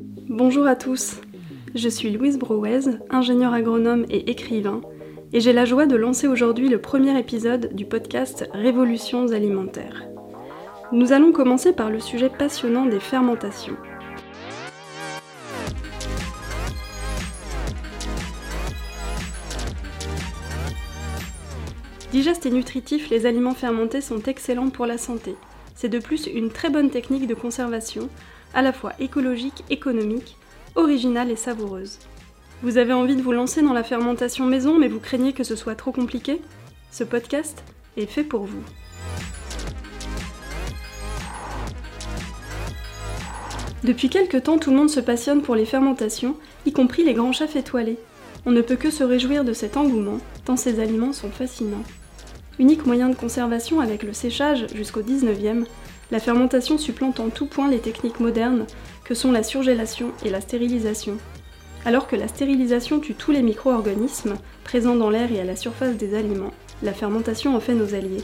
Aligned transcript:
Bonjour 0.00 0.66
à 0.66 0.74
tous, 0.74 1.20
je 1.76 1.88
suis 1.88 2.10
Louise 2.10 2.38
Brouez, 2.38 2.80
ingénieure 3.10 3.52
agronome 3.52 4.06
et 4.10 4.28
écrivain, 4.28 4.80
et 5.32 5.38
j'ai 5.38 5.52
la 5.52 5.64
joie 5.64 5.86
de 5.86 5.94
lancer 5.94 6.26
aujourd'hui 6.26 6.68
le 6.68 6.80
premier 6.80 7.16
épisode 7.16 7.72
du 7.74 7.84
podcast 7.84 8.48
Révolutions 8.52 9.30
alimentaires. 9.30 10.02
Nous 10.90 11.12
allons 11.12 11.30
commencer 11.30 11.72
par 11.72 11.90
le 11.90 12.00
sujet 12.00 12.28
passionnant 12.28 12.86
des 12.86 12.98
fermentations. 12.98 13.76
Digestes 22.10 22.46
et 22.46 22.50
nutritifs, 22.50 23.10
les 23.10 23.26
aliments 23.26 23.54
fermentés 23.54 24.00
sont 24.00 24.22
excellents 24.22 24.70
pour 24.70 24.86
la 24.86 24.98
santé. 24.98 25.36
C'est 25.76 25.88
de 25.88 25.98
plus 25.98 26.26
une 26.26 26.50
très 26.50 26.70
bonne 26.70 26.90
technique 26.90 27.26
de 27.26 27.34
conservation, 27.34 28.08
à 28.54 28.62
la 28.62 28.72
fois 28.72 28.92
écologique, 28.98 29.64
économique, 29.70 30.36
originale 30.76 31.30
et 31.30 31.36
savoureuse. 31.36 31.98
Vous 32.62 32.78
avez 32.78 32.92
envie 32.92 33.16
de 33.16 33.22
vous 33.22 33.32
lancer 33.32 33.62
dans 33.62 33.72
la 33.72 33.82
fermentation 33.82 34.46
maison, 34.46 34.78
mais 34.78 34.88
vous 34.88 35.00
craignez 35.00 35.32
que 35.32 35.44
ce 35.44 35.56
soit 35.56 35.74
trop 35.74 35.92
compliqué? 35.92 36.40
Ce 36.90 37.04
podcast 37.04 37.62
est 37.96 38.06
fait 38.06 38.24
pour 38.24 38.44
vous. 38.44 38.62
Depuis 43.82 44.08
quelque 44.08 44.38
temps, 44.38 44.56
tout 44.56 44.70
le 44.70 44.76
monde 44.76 44.88
se 44.88 45.00
passionne 45.00 45.42
pour 45.42 45.54
les 45.54 45.66
fermentations, 45.66 46.36
y 46.64 46.72
compris 46.72 47.04
les 47.04 47.12
grands 47.12 47.32
chefs 47.32 47.56
étoilés. 47.56 47.98
On 48.46 48.50
ne 48.50 48.62
peut 48.62 48.76
que 48.76 48.90
se 48.90 49.04
réjouir 49.04 49.44
de 49.44 49.52
cet 49.52 49.76
engouement, 49.76 50.20
tant 50.44 50.56
ces 50.56 50.80
aliments 50.80 51.12
sont 51.12 51.30
fascinants. 51.30 51.84
Unique 52.58 52.86
moyen 52.86 53.10
de 53.10 53.14
conservation 53.14 53.80
avec 53.80 54.02
le 54.02 54.12
séchage 54.12 54.68
jusqu'au 54.74 55.02
19e, 55.02 55.66
la 56.14 56.20
fermentation 56.20 56.78
supplante 56.78 57.18
en 57.18 57.28
tout 57.28 57.46
point 57.46 57.68
les 57.68 57.80
techniques 57.80 58.20
modernes 58.20 58.66
que 59.02 59.14
sont 59.14 59.32
la 59.32 59.42
surgélation 59.42 60.12
et 60.24 60.30
la 60.30 60.40
stérilisation. 60.40 61.18
Alors 61.84 62.06
que 62.06 62.14
la 62.14 62.28
stérilisation 62.28 63.00
tue 63.00 63.14
tous 63.14 63.32
les 63.32 63.42
micro-organismes 63.42 64.36
présents 64.62 64.94
dans 64.94 65.10
l'air 65.10 65.32
et 65.32 65.40
à 65.40 65.44
la 65.44 65.56
surface 65.56 65.96
des 65.96 66.14
aliments, 66.14 66.52
la 66.84 66.92
fermentation 66.92 67.56
en 67.56 67.58
fait 67.58 67.74
nos 67.74 67.96
alliés. 67.96 68.22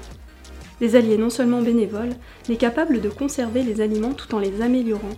Des 0.79 0.95
alliés 0.95 1.19
non 1.19 1.31
seulement 1.31 1.63
bénévoles, 1.63 2.15
mais 2.49 2.55
capables 2.55 3.01
de 3.01 3.09
conserver 3.09 3.65
les 3.65 3.81
aliments 3.81 4.13
tout 4.13 4.37
en 4.37 4.39
les 4.39 4.63
améliorant. 4.63 5.17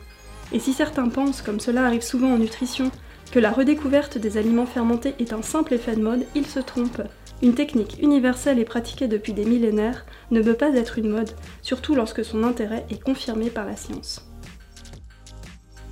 Et 0.50 0.58
si 0.58 0.72
certains 0.72 1.10
pensent, 1.10 1.42
comme 1.42 1.60
cela 1.60 1.84
arrive 1.84 2.00
souvent 2.00 2.32
en 2.32 2.38
nutrition, 2.38 2.90
que 3.32 3.38
la 3.38 3.50
redécouverte 3.50 4.18
des 4.18 4.36
aliments 4.36 4.66
fermentés 4.66 5.14
est 5.18 5.32
un 5.32 5.40
simple 5.40 5.72
effet 5.72 5.96
de 5.96 6.02
mode, 6.02 6.26
ils 6.34 6.46
se 6.46 6.60
trompent. 6.60 7.02
Une 7.42 7.54
technique 7.54 7.96
universelle 8.00 8.58
et 8.58 8.64
pratiquée 8.64 9.08
depuis 9.08 9.32
des 9.32 9.46
millénaires 9.46 10.04
ne 10.30 10.42
peut 10.42 10.54
pas 10.54 10.74
être 10.74 10.98
une 10.98 11.08
mode, 11.08 11.30
surtout 11.62 11.94
lorsque 11.94 12.24
son 12.24 12.44
intérêt 12.44 12.84
est 12.90 13.02
confirmé 13.02 13.48
par 13.48 13.64
la 13.64 13.74
science. 13.74 14.30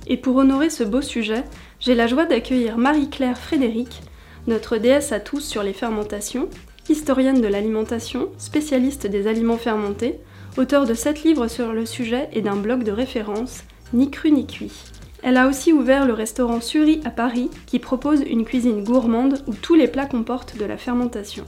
Et 0.05 0.17
pour 0.17 0.35
honorer 0.35 0.69
ce 0.69 0.83
beau 0.83 1.01
sujet, 1.01 1.43
j'ai 1.79 1.95
la 1.95 2.05
joie 2.05 2.25
d'accueillir 2.25 2.77
Marie-Claire 2.77 3.39
Frédéric, 3.39 4.01
notre 4.45 4.77
déesse 4.77 5.11
à 5.11 5.19
tous 5.19 5.41
sur 5.41 5.63
les 5.63 5.73
fermentations, 5.73 6.47
historienne 6.89 7.41
de 7.41 7.47
l'alimentation, 7.47 8.29
spécialiste 8.37 9.07
des 9.07 9.25
aliments 9.25 9.57
fermentés, 9.57 10.19
auteur 10.57 10.85
de 10.85 10.93
7 10.93 11.23
livres 11.23 11.47
sur 11.47 11.73
le 11.73 11.87
sujet 11.87 12.29
et 12.33 12.41
d'un 12.41 12.55
blog 12.55 12.83
de 12.83 12.91
référence, 12.91 13.63
Ni 13.93 14.09
cru 14.09 14.31
ni 14.31 14.47
cuit. 14.47 14.90
Elle 15.23 15.37
a 15.37 15.47
aussi 15.47 15.71
ouvert 15.71 16.05
le 16.05 16.13
restaurant 16.13 16.61
Suri 16.61 17.01
à 17.05 17.11
Paris 17.11 17.49
qui 17.67 17.77
propose 17.77 18.21
une 18.21 18.43
cuisine 18.45 18.83
gourmande 18.83 19.43
où 19.47 19.53
tous 19.53 19.75
les 19.75 19.87
plats 19.87 20.07
comportent 20.07 20.57
de 20.57 20.65
la 20.65 20.77
fermentation. 20.77 21.45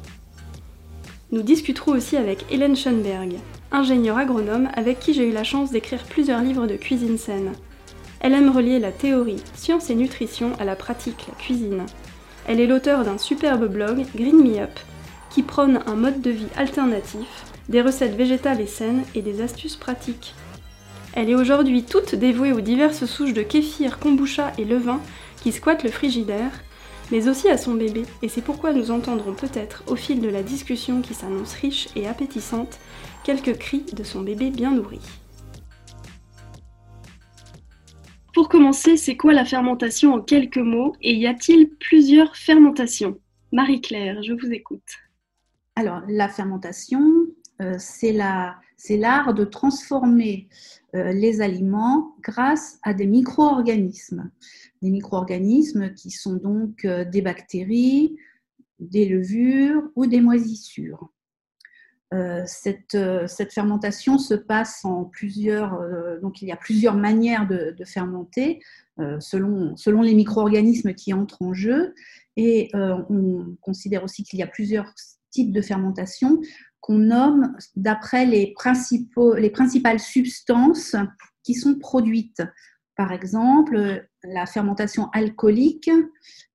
Nous 1.32 1.42
discuterons 1.42 1.94
aussi 1.94 2.16
avec 2.16 2.46
Hélène 2.52 2.76
Schoenberg, 2.76 3.34
ingénieure 3.72 4.20
agronome 4.20 4.70
avec 4.76 5.00
qui 5.00 5.16
j'ai 5.16 5.28
eu 5.28 5.32
la 5.32 5.44
chance 5.44 5.72
d'écrire 5.72 6.04
plusieurs 6.04 6.42
livres 6.42 6.68
de 6.68 6.76
cuisine 6.76 7.18
saine. 7.18 7.54
Elle 8.20 8.34
aime 8.34 8.56
relier 8.56 8.80
la 8.80 8.92
théorie, 8.92 9.44
science 9.56 9.90
et 9.90 9.96
nutrition 9.96 10.52
à 10.60 10.66
la 10.66 10.76
pratique, 10.76 11.26
la 11.28 11.34
cuisine. 11.34 11.86
Elle 12.48 12.60
est 12.60 12.68
l'auteur 12.68 13.04
d'un 13.04 13.18
superbe 13.18 13.66
blog, 13.66 14.06
Green 14.16 14.38
Me 14.38 14.60
Up, 14.60 14.80
qui 15.32 15.42
prône 15.42 15.80
un 15.88 15.96
mode 15.96 16.22
de 16.22 16.30
vie 16.30 16.48
alternatif, 16.56 17.28
des 17.68 17.82
recettes 17.82 18.16
végétales 18.16 18.62
et 18.62 18.68
saines 18.68 19.04
et 19.16 19.24
des 19.24 19.42
astuces 19.42 19.76
pratiques. 19.76 20.36
Elle 21.16 21.30
est 21.30 21.36
aujourd'hui 21.36 21.84
toute 21.84 22.16
dévouée 22.16 22.54
aux 22.54 22.62
diverses 22.62 23.06
souches 23.06 23.34
de 23.34 23.44
kéfir, 23.44 24.00
kombucha 24.00 24.52
et 24.58 24.66
levain 24.66 25.00
qui 25.42 25.52
squattent 25.52 25.84
le 25.84 25.92
frigidaire, 25.92 26.52
mais 27.12 27.28
aussi 27.28 27.50
à 27.50 27.58
son 27.58 27.76
bébé, 27.76 28.04
et 28.24 28.30
c'est 28.30 28.42
pourquoi 28.42 28.74
nous 28.74 28.90
entendrons 28.90 29.34
peut-être, 29.34 29.84
au 29.88 29.96
fil 29.96 30.22
de 30.22 30.30
la 30.30 30.42
discussion 30.42 31.02
qui 31.02 31.14
s'annonce 31.14 31.54
riche 31.54 31.90
et 31.96 32.08
appétissante, 32.08 32.80
quelques 33.24 33.58
cris 33.58 33.86
de 33.94 34.04
son 34.04 34.22
bébé 34.22 34.50
bien 34.50 34.72
nourri. 34.72 35.02
Pour 38.34 38.50
commencer, 38.50 38.98
c'est 38.98 39.16
quoi 39.16 39.34
la 39.34 39.46
fermentation 39.46 40.16
en 40.16 40.22
quelques 40.22 40.58
mots 40.58 40.96
et 41.02 41.14
y 41.14 41.28
a-t-il 41.28 41.70
plusieurs 41.76 42.36
fermentations? 42.36 43.20
Marie-Claire, 43.52 44.24
je 44.24 44.34
vous 44.34 44.52
écoute. 44.52 44.82
Alors, 45.76 46.02
la 46.08 46.28
fermentation, 46.28 47.28
c'est 47.78 48.12
l'art 48.12 49.34
de 49.34 49.44
transformer 49.44 50.48
euh, 50.96 51.12
les 51.12 51.42
aliments 51.42 52.16
grâce 52.22 52.80
à 52.84 52.94
des 52.94 53.08
micro-organismes. 53.08 54.30
Des 54.82 54.90
micro-organismes 54.90 55.94
qui 55.94 56.12
sont 56.12 56.36
donc 56.36 56.86
euh, 56.86 57.06
des 57.06 57.22
bactéries, 57.22 58.18
des 58.80 59.08
levures 59.08 59.84
ou 59.96 60.06
des 60.08 60.22
moisissures. 60.22 61.10
cette, 62.46 62.98
fermentation 63.52 64.18
se 64.20 64.36
passe 64.36 64.86
en 64.86 65.06
plusieurs, 65.06 65.80
donc 66.22 66.42
il 66.42 66.48
y 66.48 66.52
a 66.52 66.58
plusieurs 66.58 66.96
manières 66.96 67.48
de, 67.48 67.76
fermenter 67.86 68.62
selon 69.20 70.02
les 70.02 70.14
micro-organismes 70.14 70.94
qui 70.94 71.14
entrent 71.14 71.42
en 71.42 71.54
jeu. 71.54 71.96
Et 72.36 72.70
on 72.74 73.56
considère 73.62 74.04
aussi 74.04 74.24
qu'il 74.24 74.38
y 74.40 74.44
a 74.44 74.48
plusieurs 74.48 74.94
types 75.32 75.52
de 75.52 75.62
fermentation 75.62 76.40
qu'on 76.84 76.98
nomme 76.98 77.56
d'après 77.78 78.26
les, 78.26 78.54
les 79.38 79.50
principales 79.50 80.00
substances 80.02 80.98
qui 81.42 81.54
sont 81.54 81.76
produites. 81.80 82.44
Par 82.98 83.14
exemple, 83.14 84.06
la 84.22 84.46
fermentation 84.46 85.10
alcoolique 85.14 85.90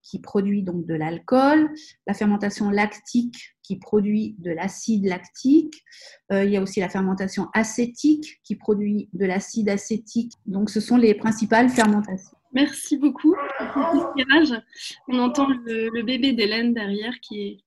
qui 0.03 0.21
produit 0.21 0.63
donc 0.63 0.85
de 0.85 0.95
l'alcool, 0.95 1.71
la 2.07 2.13
fermentation 2.13 2.69
lactique 2.69 3.57
qui 3.63 3.77
produit 3.77 4.37
de 4.39 4.51
l'acide 4.51 5.07
lactique, 5.07 5.83
euh, 6.31 6.45
il 6.45 6.51
y 6.51 6.59
a 6.59 6.63
aussi 6.63 6.81
la 6.81 6.91
fermentation 6.91 7.49
acétique 7.55 8.41
qui 8.45 8.55
produit 8.55 9.09
de 9.15 9.25
l'acide 9.25 9.71
acétique. 9.71 10.33
Donc 10.45 10.69
ce 10.69 10.81
sont 10.81 10.99
les 10.99 11.15
principales 11.15 11.71
fermentations. 11.71 12.37
Merci 12.53 12.99
beaucoup. 12.99 13.35
On 15.09 15.19
entend 15.19 15.49
le, 15.49 15.89
le 15.89 16.03
bébé 16.03 16.33
d'Hélène 16.35 16.75
derrière 16.75 17.19
qui 17.21 17.41
est 17.41 17.59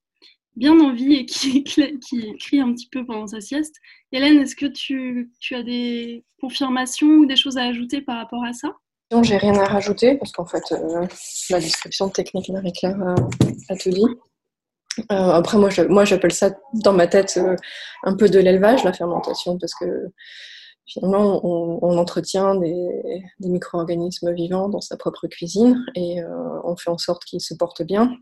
bien 0.55 0.79
en 0.79 0.93
vie 0.93 1.13
et 1.13 1.25
qui, 1.25 1.63
qui 1.63 2.37
crie 2.37 2.59
un 2.59 2.73
petit 2.73 2.87
peu 2.87 3.05
pendant 3.05 3.27
sa 3.27 3.41
sieste. 3.41 3.75
Hélène, 4.11 4.39
est-ce 4.39 4.55
que 4.55 4.65
tu, 4.65 5.31
as 5.51 5.63
des 5.63 6.23
confirmations 6.39 7.07
ou 7.07 7.25
des 7.25 7.35
choses 7.35 7.57
à 7.57 7.63
ajouter 7.63 8.01
par 8.01 8.17
rapport 8.17 8.43
à 8.43 8.53
ça? 8.53 8.75
Non, 9.11 9.23
j'ai 9.23 9.37
rien 9.37 9.55
à 9.55 9.65
rajouter 9.65 10.15
parce 10.17 10.31
qu'en 10.31 10.45
fait, 10.45 10.63
euh, 10.71 11.05
la 11.49 11.59
description 11.59 12.09
technique 12.09 12.49
Marie-Claire 12.49 12.97
a, 13.69 13.75
tout 13.75 13.89
dit. 13.89 14.05
Euh, 15.11 15.31
après, 15.31 15.57
moi, 15.57 15.69
moi, 15.89 16.05
j'appelle 16.05 16.31
ça 16.31 16.51
dans 16.73 16.93
ma 16.93 17.07
tête 17.07 17.37
euh, 17.37 17.55
un 18.03 18.15
peu 18.15 18.29
de 18.29 18.39
l'élevage, 18.39 18.83
la 18.83 18.93
fermentation, 18.93 19.57
parce 19.57 19.73
que 19.75 19.85
finalement, 20.85 21.45
on, 21.45 21.97
entretient 21.97 22.55
des 22.55 23.21
micro-organismes 23.39 24.33
vivants 24.33 24.69
dans 24.69 24.81
sa 24.81 24.97
propre 24.97 25.27
cuisine 25.27 25.85
et 25.95 26.17
on 26.65 26.75
fait 26.75 26.89
en 26.89 26.97
sorte 26.97 27.23
qu'ils 27.23 27.39
se 27.39 27.53
portent 27.53 27.83
bien 27.83 28.17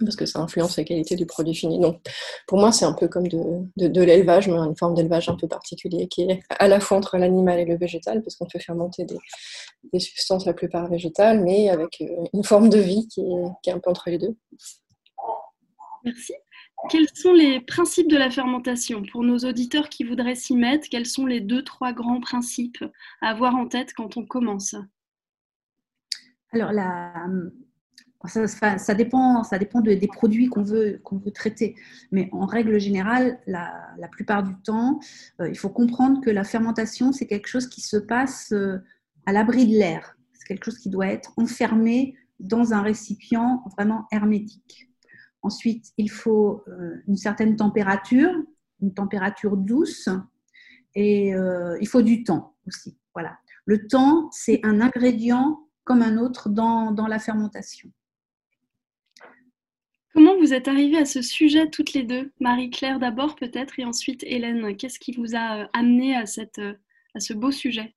parce 0.00 0.16
que 0.16 0.26
ça 0.26 0.40
influence 0.40 0.76
la 0.76 0.84
qualité 0.84 1.16
du 1.16 1.26
produit 1.26 1.54
fini. 1.54 1.78
Donc, 1.78 2.00
pour 2.46 2.58
moi, 2.58 2.72
c'est 2.72 2.84
un 2.84 2.92
peu 2.92 3.08
comme 3.08 3.28
de, 3.28 3.66
de, 3.76 4.02
l'élevage, 4.02 4.48
mais 4.48 4.56
une 4.56 4.76
forme 4.76 4.94
d'élevage 4.94 5.28
un 5.28 5.36
peu 5.36 5.48
particulier, 5.48 6.06
qui 6.08 6.22
est 6.22 6.40
à 6.50 6.68
la 6.68 6.80
fois 6.80 6.98
entre 6.98 7.16
l'animal 7.16 7.58
et 7.58 7.64
le 7.64 7.76
végétal, 7.76 8.22
parce 8.22 8.36
qu'on 8.36 8.46
peut 8.46 8.58
fermenter 8.58 9.04
des, 9.04 9.18
des, 9.92 10.00
substances 10.00 10.44
la 10.44 10.52
plupart 10.52 10.88
végétales, 10.88 11.42
mais 11.42 11.70
avec 11.70 12.00
euh, 12.00 12.24
une 12.34 12.44
forme 12.44 12.68
de 12.68 12.78
vie 12.78 13.08
qui 13.08 13.20
est, 13.20 13.48
qui 13.62 13.70
est 13.70 13.72
un 13.72 13.78
peu 13.78 13.90
entre 13.90 14.10
les 14.10 14.18
deux. 14.18 14.36
Merci. 16.04 16.34
Quels 16.90 17.08
sont 17.14 17.32
les 17.32 17.60
principes 17.60 18.10
de 18.10 18.18
la 18.18 18.30
fermentation? 18.30 19.02
Pour 19.10 19.22
nos 19.22 19.38
auditeurs 19.38 19.88
qui 19.88 20.04
voudraient 20.04 20.34
s'y 20.34 20.54
mettre, 20.54 20.88
quels 20.90 21.06
sont 21.06 21.26
les 21.26 21.40
deux, 21.40 21.64
trois 21.64 21.92
grands 21.92 22.20
principes 22.20 22.84
à 23.22 23.30
avoir 23.30 23.56
en 23.56 23.66
tête 23.66 23.92
quand 23.94 24.16
on 24.16 24.26
commence? 24.26 24.76
Alors, 26.52 26.72
la, 26.72 27.12
ça, 28.24 28.94
dépend, 28.94 29.42
ça 29.44 29.58
dépend 29.58 29.80
des 29.80 30.08
produits 30.08 30.48
qu'on 30.48 30.62
veut, 30.62 31.00
qu'on 31.04 31.18
veut 31.18 31.30
traiter. 31.30 31.76
Mais 32.10 32.28
en 32.32 32.46
règle 32.46 32.78
générale, 32.78 33.38
la, 33.46 34.08
plupart 34.10 34.42
du 34.42 34.54
temps, 34.62 35.00
euh, 35.40 35.48
il 35.48 35.58
faut 35.58 35.68
comprendre 35.68 36.20
que 36.20 36.30
la 36.30 36.44
fermentation, 36.44 37.12
c'est 37.12 37.26
quelque 37.26 37.48
chose 37.48 37.68
qui 37.68 37.80
se 37.80 37.96
passe 37.96 38.52
euh, 38.52 38.78
à 39.26 39.32
l'abri 39.32 39.66
de 39.66 39.78
l'air. 39.78 40.16
C'est 40.32 40.46
quelque 40.46 40.64
chose 40.64 40.78
qui 40.78 40.90
doit 40.90 41.08
être 41.08 41.32
enfermé 41.36 42.16
dans 42.40 42.72
un 42.72 42.82
récipient 42.82 43.62
vraiment 43.76 44.06
hermétique. 44.10 44.90
Ensuite, 45.42 45.92
il 45.96 46.10
faut 46.10 46.64
euh, 46.68 46.96
une 47.06 47.16
certaine 47.16 47.56
température, 47.56 48.32
une 48.80 48.94
température 48.94 49.56
douce, 49.56 50.08
et 50.98 51.34
il 51.80 51.88
faut 51.88 52.00
du 52.00 52.24
temps 52.24 52.56
aussi. 52.66 52.96
Voilà. 53.14 53.36
Le 53.66 53.86
temps, 53.86 54.30
c'est 54.32 54.60
un 54.64 54.80
ingrédient 54.80 55.60
comme 55.84 56.00
un 56.00 56.16
autre 56.16 56.48
dans, 56.48 56.90
dans 56.90 57.06
la 57.06 57.18
fermentation. 57.18 57.90
Comment 60.16 60.38
vous 60.38 60.54
êtes 60.54 60.66
arrivée 60.66 60.96
à 60.96 61.04
ce 61.04 61.20
sujet 61.20 61.68
toutes 61.68 61.92
les 61.92 62.02
deux? 62.02 62.32
Marie-Claire 62.40 62.98
d'abord 62.98 63.36
peut-être 63.36 63.78
et 63.78 63.84
ensuite 63.84 64.24
Hélène. 64.24 64.74
Qu'est-ce 64.74 64.98
qui 64.98 65.12
vous 65.12 65.36
a 65.36 65.58
euh, 65.58 65.66
amené 65.74 66.16
à, 66.16 66.24
cette, 66.24 66.58
euh, 66.58 66.72
ce 67.18 67.34
beau 67.34 67.50
sujet? 67.50 67.94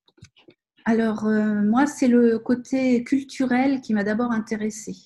Alors 0.83 1.25
euh, 1.25 1.62
moi, 1.63 1.86
c'est 1.86 2.10
le 2.10 2.38
côté 2.38 3.06
culturel 3.06 3.80
qui 3.80 3.94
m'a 3.94 4.04
d'abord 4.04 4.33
intéressée. 4.33 4.98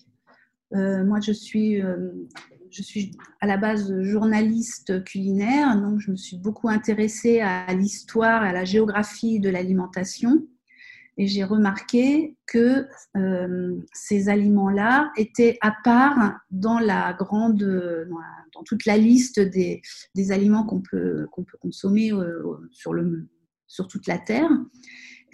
moi, 0.72 1.20
je 1.20 1.32
suis, 1.32 1.84
je 2.72 2.82
suis 2.82 3.12
à 3.42 3.46
la 3.46 3.58
base 3.58 3.94
journaliste 4.02 5.04
culinaire, 5.04 5.80
donc 5.80 6.00
je 6.00 6.10
me 6.10 6.16
suis 6.16 6.40
beaucoup 6.40 6.68
intéressée 6.68 7.42
à 7.42 7.72
l'histoire, 7.76 8.42
à 8.42 8.54
la 8.54 8.66
géographie 8.66 9.40
de 9.40 9.52
l'alimentation 9.52 10.48
et 11.18 11.28
j'ai 11.28 11.44
remarqué 11.44 12.36
que 12.48 12.88
euh, 13.16 13.76
ces 13.94 14.30
aliments-là 14.30 15.12
étaient 15.18 15.58
à 15.62 15.74
part 15.84 16.40
dans 16.50 16.80
toute 18.66 18.86
la 18.86 18.98
liste 18.98 19.40
des, 19.40 19.82
aliments 20.32 20.64
qu'on 20.66 20.82
peut, 20.82 21.28
consommer 21.62 22.12
euh, 22.12 22.44
sur 22.72 23.88
toute 23.88 24.08
la 24.08 24.18
terre. 24.18 24.50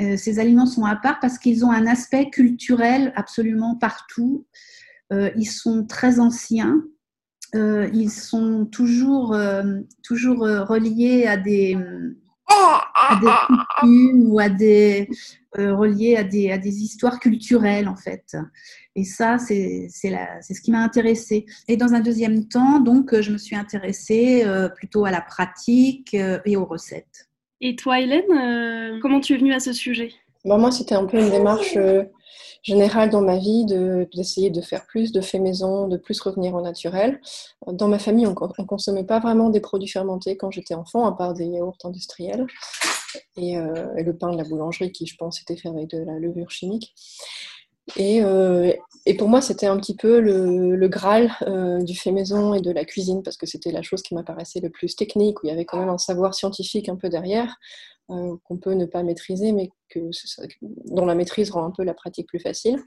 Euh, 0.02 0.18
ces 0.18 0.40
aliments 0.40 0.66
sont 0.66 0.86
à 0.86 0.96
part 0.96 1.20
parce 1.20 1.38
qu'ils 1.38 1.66
ont 1.66 1.72
un 1.72 1.88
aspect 1.88 2.30
culturel 2.30 3.14
absolument 3.16 3.76
partout. 3.76 4.46
ils 5.12 5.50
sont 5.50 5.86
très 5.86 6.20
anciens. 6.20 6.84
ils 7.54 8.12
sont 8.12 8.66
toujours, 8.66 9.36
toujours 10.04 10.40
reliés 10.40 11.26
à 11.26 11.38
des, 11.38 11.78
à 12.96 13.20
des 13.20 13.28
coutumes 13.82 14.32
ou 14.32 14.40
à 14.40 14.50
des, 14.50 15.10
euh, 15.58 15.76
reliés 15.76 16.16
à 16.16 16.24
des, 16.24 16.52
à 16.52 16.58
des 16.58 16.84
histoires 16.84 17.20
culturelles 17.20 17.88
en 17.88 17.96
fait. 17.96 18.38
Et 18.96 19.04
ça, 19.04 19.38
c'est 19.38 19.88
ce 19.90 20.62
qui 20.62 20.72
m'a 20.72 20.84
intéressée. 20.84 21.46
Et 21.68 21.78
dans 21.78 21.94
un 21.94 22.02
deuxième 22.02 22.48
temps, 22.48 22.80
donc, 22.80 23.20
je 23.20 23.32
me 23.32 23.38
suis 23.38 23.56
intéressée 23.56 24.44
euh, 24.46 24.70
plutôt 24.70 25.06
à 25.06 25.12
la 25.12 25.22
pratique 25.22 26.14
euh, 26.14 26.40
et 26.46 26.56
aux 26.58 26.66
recettes. 26.66 27.30
Et 27.62 27.76
toi, 27.76 28.00
Hélène, 28.00 29.00
comment 29.02 29.20
tu 29.20 29.34
es 29.34 29.38
venue 29.38 29.54
à 29.54 29.60
ce 29.60 29.74
sujet? 29.74 30.12
Bah, 30.46 30.58
Moi, 30.58 30.72
c'était 30.72 30.96
un 30.96 31.06
peu 31.06 31.20
une 31.20 31.30
démarche 31.30 31.78
générale 32.64 33.10
dans 33.10 33.22
ma 33.22 33.38
vie 33.38 33.66
d'essayer 33.66 34.50
de, 34.50 34.62
faire 34.62 34.86
plus 34.86 35.12
de 35.12 35.22
fait 35.22 35.40
maison, 35.40 35.88
de 35.88 35.98
plus 35.98 36.20
revenir 36.22 36.54
au 36.56 36.62
naturel. 36.62 37.22
Dans 37.68 37.88
ma 37.88 38.00
famille, 38.00 38.28
on 38.28 38.32
ne 38.32 38.66
consommait 38.66 39.04
pas 39.04 39.20
vraiment 39.20 39.50
des 39.50 39.60
produits 39.60 39.90
fermentés 39.90 40.38
quand 40.38 40.52
j'étais 40.52 40.76
enfant, 40.76 41.06
à 41.06 41.12
part 41.14 41.34
des 41.34 41.46
yaourts 41.46 41.78
industriels 41.84 42.46
et, 43.38 43.58
euh, 43.58 43.96
et, 43.98 44.04
le 44.04 44.16
pain 44.16 44.32
de 44.32 44.38
la 44.38 44.44
boulangerie 44.44 44.92
qui, 44.92 45.06
je 45.06 45.16
pense, 45.16 45.42
était 45.42 45.56
fait 45.56 45.70
avec 45.70 45.90
de 45.90 46.00
la 46.00 46.20
levure 46.20 46.52
chimique. 46.52 46.94
Et, 47.98 48.24
euh, 48.24 48.72
et 49.06 49.16
pour 49.16 49.30
moi, 49.30 49.42
c'était 49.42 49.66
un 49.66 49.78
petit 49.78 49.96
peu 49.96 50.20
le, 50.20 50.76
le 50.76 50.88
Graal 50.88 51.32
euh, 51.48 51.82
du 51.82 51.96
fait 51.96 52.12
maison 52.12 52.54
et 52.54 52.62
de 52.62 52.72
la 52.72 52.86
cuisine, 52.86 53.24
parce 53.24 53.38
que 53.38 53.46
c'était 53.46 53.72
la 53.72 53.82
chose 53.82 54.04
qui 54.04 54.14
m'apparaissait 54.14 54.60
le 54.60 54.70
plus 54.70 54.96
technique, 54.96 55.42
où 55.42 55.48
il 55.48 55.50
y 55.50 55.54
avait 55.54 55.66
quand 55.66 55.80
même 55.80 55.90
un 55.90 55.98
savoir 55.98 56.36
scientifique 56.36 56.90
un 56.90 56.96
peu 56.96 57.10
derrière, 57.10 57.58
euh, 58.10 58.36
qu'on 58.44 58.58
peut 58.58 58.74
ne 58.74 58.86
pas 58.86 59.04
maîtriser, 59.04 59.52
mais 59.52 59.70
que, 59.90 60.00
dont 60.62 61.06
la 61.06 61.16
maîtrise 61.16 61.52
rend 61.52 61.66
un 61.66 61.72
peu 61.72 61.84
la 61.84 61.94
pratique 61.94 62.28
plus 62.28 62.40
facile. 62.40 62.80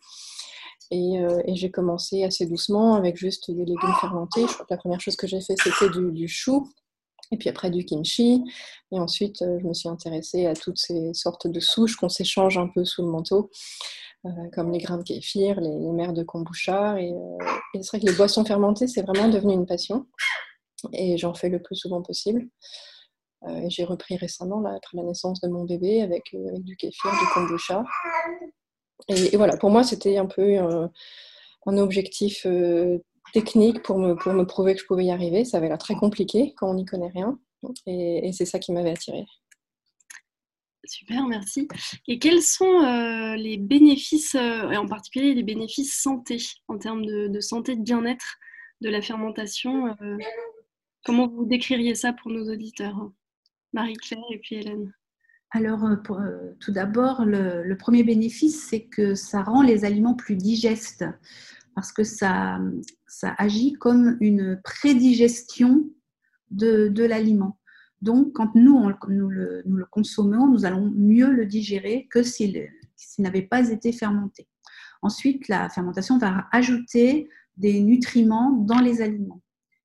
Et, 0.90 1.18
euh, 1.18 1.40
et 1.46 1.56
j'ai 1.56 1.70
commencé 1.70 2.22
assez 2.24 2.46
doucement 2.46 2.94
avec 2.94 3.16
juste 3.16 3.50
des 3.50 3.64
légumes 3.64 3.94
fermentés. 4.00 4.42
Je 4.42 4.52
crois 4.52 4.66
que 4.66 4.74
la 4.74 4.76
première 4.76 5.00
chose 5.00 5.16
que 5.16 5.26
j'ai 5.26 5.40
fait, 5.40 5.54
c'était 5.56 5.88
du, 5.90 6.28
chou, 6.28 6.68
et 7.30 7.38
puis 7.38 7.48
après 7.48 7.70
du 7.70 7.84
kimchi. 7.84 8.44
Et 8.92 9.00
ensuite, 9.00 9.40
euh, 9.42 9.58
je 9.60 9.66
me 9.66 9.72
suis 9.72 9.88
intéressée 9.88 10.46
à 10.46 10.54
toutes 10.54 10.78
ces 10.78 11.14
sortes 11.14 11.46
de 11.46 11.60
souches 11.60 11.96
qu'on 11.96 12.10
s'échange 12.10 12.58
un 12.58 12.68
peu 12.68 12.84
sous 12.84 13.02
le 13.02 13.08
manteau. 13.08 13.50
Comme 14.52 14.70
les 14.70 14.78
grains 14.78 14.98
de 14.98 15.02
kéfir, 15.02 15.60
les, 15.60 15.80
les 15.80 15.90
mers 15.90 16.12
de 16.12 16.22
kombucha. 16.22 17.00
Et, 17.00 17.12
euh, 17.12 17.44
et 17.74 17.82
c'est 17.82 17.88
vrai 17.88 18.00
que 18.00 18.06
les 18.06 18.16
boissons 18.16 18.44
fermentées, 18.44 18.86
c'est 18.86 19.02
vraiment 19.02 19.28
devenu 19.28 19.54
une 19.54 19.66
passion. 19.66 20.06
Et 20.92 21.18
j'en 21.18 21.34
fais 21.34 21.48
le 21.48 21.60
plus 21.60 21.74
souvent 21.74 22.02
possible. 22.02 22.46
Euh, 23.48 23.66
j'ai 23.68 23.84
repris 23.84 24.16
récemment, 24.16 24.60
là, 24.60 24.74
après 24.76 24.96
la 24.96 25.02
naissance 25.02 25.40
de 25.40 25.48
mon 25.48 25.64
bébé, 25.64 26.02
avec, 26.02 26.34
euh, 26.34 26.58
du 26.58 26.76
kéfir, 26.76 27.10
du 27.10 27.26
kombucha. 27.34 27.84
Et, 29.08 29.36
voilà, 29.36 29.56
pour 29.56 29.70
moi, 29.70 29.82
c'était 29.82 30.16
un 30.16 30.26
peu 30.26 30.58
un, 30.58 30.90
un 31.66 31.78
objectif 31.78 32.46
euh, 32.46 32.98
technique 33.32 33.82
pour 33.82 33.98
me, 33.98 34.14
pour 34.14 34.32
me 34.32 34.44
prouver 34.44 34.74
que 34.74 34.80
je 34.80 34.86
pouvais 34.86 35.04
y 35.04 35.10
arriver. 35.10 35.44
Ça 35.44 35.58
avait 35.58 35.68
l'air 35.68 35.78
très 35.78 35.94
compliqué 35.94 36.54
quand 36.56 36.70
on 36.70 36.74
n'y 36.74 36.84
connaît 36.84 37.10
rien. 37.12 37.38
Et, 37.86 38.30
c'est 38.32 38.44
ça 38.44 38.58
qui 38.58 38.72
m'avait 38.72 38.90
attirée. 38.90 39.26
Super, 40.84 41.26
merci. 41.28 41.68
Et 42.08 42.18
quels 42.18 42.42
sont 42.42 42.82
euh, 42.82 43.36
les 43.36 43.56
bénéfices, 43.56 44.34
euh, 44.34 44.70
et 44.70 44.76
en 44.76 44.86
particulier 44.86 45.32
les 45.32 45.44
bénéfices 45.44 45.94
santé, 45.94 46.38
en 46.66 46.76
termes 46.76 47.06
de, 47.06 47.28
de 47.28 47.40
santé, 47.40 47.76
de 47.76 47.82
bien-être 47.82 48.36
de 48.80 48.88
la 48.90 49.00
fermentation 49.00 49.96
euh, 50.02 50.16
Comment 51.04 51.28
vous 51.28 51.44
décririez 51.44 51.94
ça 51.94 52.12
pour 52.12 52.32
nos 52.32 52.52
auditeurs? 52.52 52.96
Marie-Claire 53.72 54.24
et 54.32 54.38
puis 54.38 54.56
Hélène. 54.56 54.92
Alors, 55.50 55.86
pour, 56.02 56.18
tout 56.60 56.72
d'abord, 56.72 57.24
le, 57.26 57.74
premier 57.74 58.04
bénéfice, 58.04 58.68
c'est 58.68 58.84
que 58.84 59.14
ça 59.14 59.42
rend 59.42 59.62
les 59.62 59.84
aliments 59.84 60.14
plus 60.14 60.36
digestes, 60.36 61.04
parce 61.74 61.92
que 61.92 62.04
ça, 62.04 62.58
agit 63.36 63.74
comme 63.74 64.16
une 64.20 64.60
prédigestion 64.64 65.90
de, 66.50 67.04
l'aliment. 67.04 67.58
Donc, 68.00 68.32
quand 68.32 68.54
nous, 68.54 68.90
nous, 69.08 69.28
le, 69.28 69.84
consommons, 69.90 70.48
nous 70.48 70.64
allons 70.64 70.90
mieux 70.94 71.30
le 71.30 71.44
digérer 71.44 72.08
que 72.10 72.22
s'il 72.22 72.68
n'avait 73.18 73.42
pas 73.42 73.68
été 73.68 73.92
fermenté. 73.92 74.48
Ensuite, 75.02 75.48
la 75.48 75.68
fermentation 75.68 76.16
va 76.16 76.46
ajouter 76.50 77.28
des 77.58 77.80
nutriments 77.80 78.52
dans 78.52 78.78
les 78.78 79.02
aliments. 79.02 79.42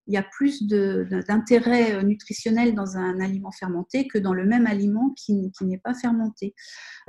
Il 0.08 0.14
y 0.14 0.18
a 0.18 0.24
plus 0.24 0.64
d'intérêt 0.68 2.04
nutritionnel 2.04 2.74
dans 2.74 2.98
un 2.98 3.20
aliment 3.20 3.52
fermenté 3.52 4.08
que 4.08 4.18
dans 4.18 4.34
le 4.34 4.46
même 4.46 4.66
aliment 4.66 5.14
qui, 5.18 5.52
n'est 5.62 5.78
pas 5.78 5.94
fermenté. 5.94 6.56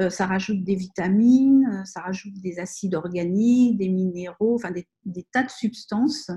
Euh, 0.00 0.10
ça 0.10 0.26
rajoute 0.26 0.64
des 0.64 0.74
vitamines, 0.74 1.66
euh, 1.72 1.84
ça 1.84 2.00
rajoute 2.00 2.34
des 2.42 2.58
acides 2.58 2.94
organiques, 2.94 3.78
des 3.78 3.88
minéraux, 3.88 4.56
enfin 4.56 4.72
des, 4.72 5.26
tas 5.32 5.44
de 5.44 5.50
substances 5.50 6.30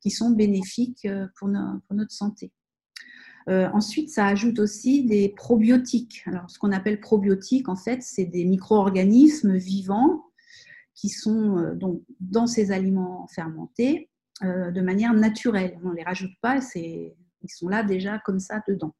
qui 0.00 0.10
sont 0.10 0.30
bénéfiques 0.30 1.04
euh, 1.06 1.26
pour, 1.38 1.48
no, 1.48 1.80
pour 1.86 1.96
notre 1.96 2.12
santé. 2.12 2.52
Euh, 3.48 3.68
ensuite, 3.72 4.10
ça 4.10 4.26
ajoute 4.26 4.58
aussi 4.58 5.04
des 5.04 5.28
probiotiques. 5.28 6.22
Alors, 6.26 6.50
ce 6.50 6.58
qu'on 6.58 6.72
appelle 6.72 7.00
probiotiques, 7.00 7.68
en 7.68 7.76
fait, 7.76 8.02
c'est 8.02 8.24
des 8.24 8.44
micro-organismes 8.44 9.56
vivants 9.56 10.24
qui 10.94 11.08
sont 11.08 11.58
euh, 11.58 11.74
dans 12.20 12.46
ces 12.46 12.72
aliments 12.72 13.28
fermentés 13.28 14.10
euh, 14.44 14.70
de 14.70 14.80
manière 14.82 15.14
naturelle. 15.14 15.78
On 15.82 15.90
ne 15.90 15.94
les 15.94 16.02
rajoute 16.02 16.34
pas, 16.42 16.58
ils 16.74 17.14
sont 17.48 17.68
là 17.68 17.82
déjà 17.82 18.18
comme 18.18 18.38
ça 18.38 18.62
dedans. 18.68 18.94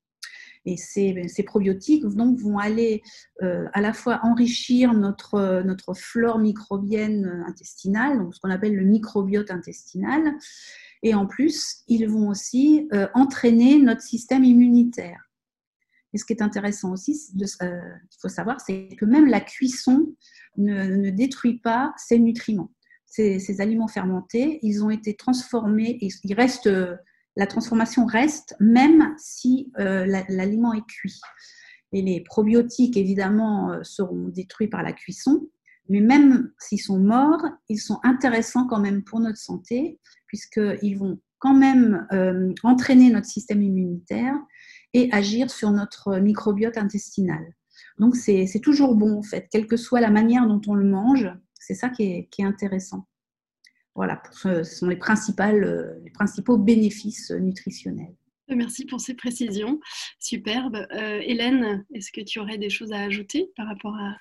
Et 0.64 0.76
ces, 0.76 1.42
probiotiques 1.44 2.04
donc, 2.06 2.38
vont 2.38 2.58
aller 2.58 3.02
euh, 3.42 3.66
à 3.72 3.80
la 3.80 3.92
fois 3.92 4.20
enrichir 4.24 4.94
notre, 4.94 5.62
notre 5.62 5.94
flore 5.94 6.38
microbienne 6.38 7.44
intestinale, 7.46 8.18
donc 8.18 8.34
ce 8.34 8.40
qu'on 8.40 8.50
appelle 8.50 8.74
le 8.74 8.84
microbiote 8.84 9.50
intestinal, 9.50 10.34
et 11.02 11.14
en 11.14 11.26
plus, 11.26 11.82
ils 11.86 12.08
vont 12.08 12.28
aussi 12.28 12.88
euh, 12.92 13.06
entraîner 13.14 13.78
notre 13.78 14.02
système 14.02 14.42
immunitaire. 14.42 15.30
Et 16.12 16.18
ce 16.18 16.24
qui 16.24 16.32
est 16.32 16.42
intéressant 16.42 16.92
aussi, 16.92 17.20
il 17.34 17.46
faut 18.20 18.28
savoir, 18.28 18.60
c'est 18.60 18.88
que 18.98 19.04
même 19.04 19.26
la 19.26 19.40
cuisson 19.40 20.16
ne 20.56 21.10
détruit 21.10 21.58
pas 21.58 21.92
ces 21.98 22.18
nutriments. 22.18 22.72
Ces, 23.06 23.38
ces, 23.38 23.60
aliments 23.60 23.88
fermentés, 23.88 24.58
ils 24.62 24.84
ont 24.84 24.90
été 24.90 25.14
transformés, 25.14 25.98
et 26.00 26.34
reste, 26.34 26.68
la 27.36 27.46
transformation 27.46 28.06
reste 28.06 28.56
même 28.60 29.14
si 29.18 29.72
euh, 29.78 30.06
l'aliment 30.28 30.72
est 30.72 30.86
cuit. 30.86 31.20
Et 31.92 32.02
les 32.02 32.20
probiotiques, 32.20 32.96
évidemment, 32.96 33.72
euh, 33.72 33.82
seront 33.82 34.28
détruits 34.28 34.68
par 34.68 34.82
la 34.82 34.92
cuisson, 34.92 35.48
mais 35.88 36.00
même 36.00 36.50
s'ils 36.58 36.80
sont 36.80 36.98
morts, 36.98 37.46
ils 37.68 37.78
sont 37.78 38.00
intéressants 38.02 38.66
quand 38.66 38.80
même 38.80 39.04
pour 39.04 39.20
notre 39.20 39.38
santé, 39.38 40.00
puisqu'ils 40.26 40.98
vont 40.98 41.20
quand 41.38 41.54
même 41.54 42.06
euh, 42.12 42.52
entraîner 42.62 43.10
notre 43.10 43.26
système 43.26 43.62
immunitaire 43.62 44.34
et 44.94 45.08
agir 45.12 45.50
sur 45.50 45.70
notre 45.70 46.18
microbiote 46.18 46.78
intestinal. 46.78 47.44
Donc 47.98 48.16
c'est 48.16 48.60
toujours 48.62 48.94
bon 48.94 49.18
en 49.18 49.22
fait, 49.22 49.46
quelle 49.50 49.66
que 49.66 49.76
soit 49.76 50.00
la 50.00 50.10
manière 50.10 50.46
dont 50.46 50.60
on 50.66 50.74
le 50.74 50.88
mange, 50.88 51.30
c'est 51.66 51.74
ça 51.74 51.88
qui 51.88 52.04
est, 52.04 52.28
qui 52.30 52.42
est, 52.42 52.44
intéressant. 52.44 53.06
Voilà, 53.94 54.22
ce 54.32 54.62
sont 54.62 54.86
les, 54.86 54.96
principales, 54.96 55.98
les 56.04 56.10
principaux 56.10 56.58
bénéfices 56.58 57.30
nutritionnels. 57.30 58.14
Merci 58.48 58.84
pour 58.84 59.00
ces 59.00 59.14
précisions. 59.14 59.80
Superbe. 60.20 60.86
Euh, 60.92 61.20
Hélène, 61.24 61.84
est-ce 61.92 62.12
que 62.12 62.20
tu 62.20 62.38
aurais 62.38 62.58
des 62.58 62.70
choses 62.70 62.92
à 62.92 63.00
ajouter 63.00 63.50
par 63.56 63.66
rapport 63.66 63.94
à, 63.94 64.16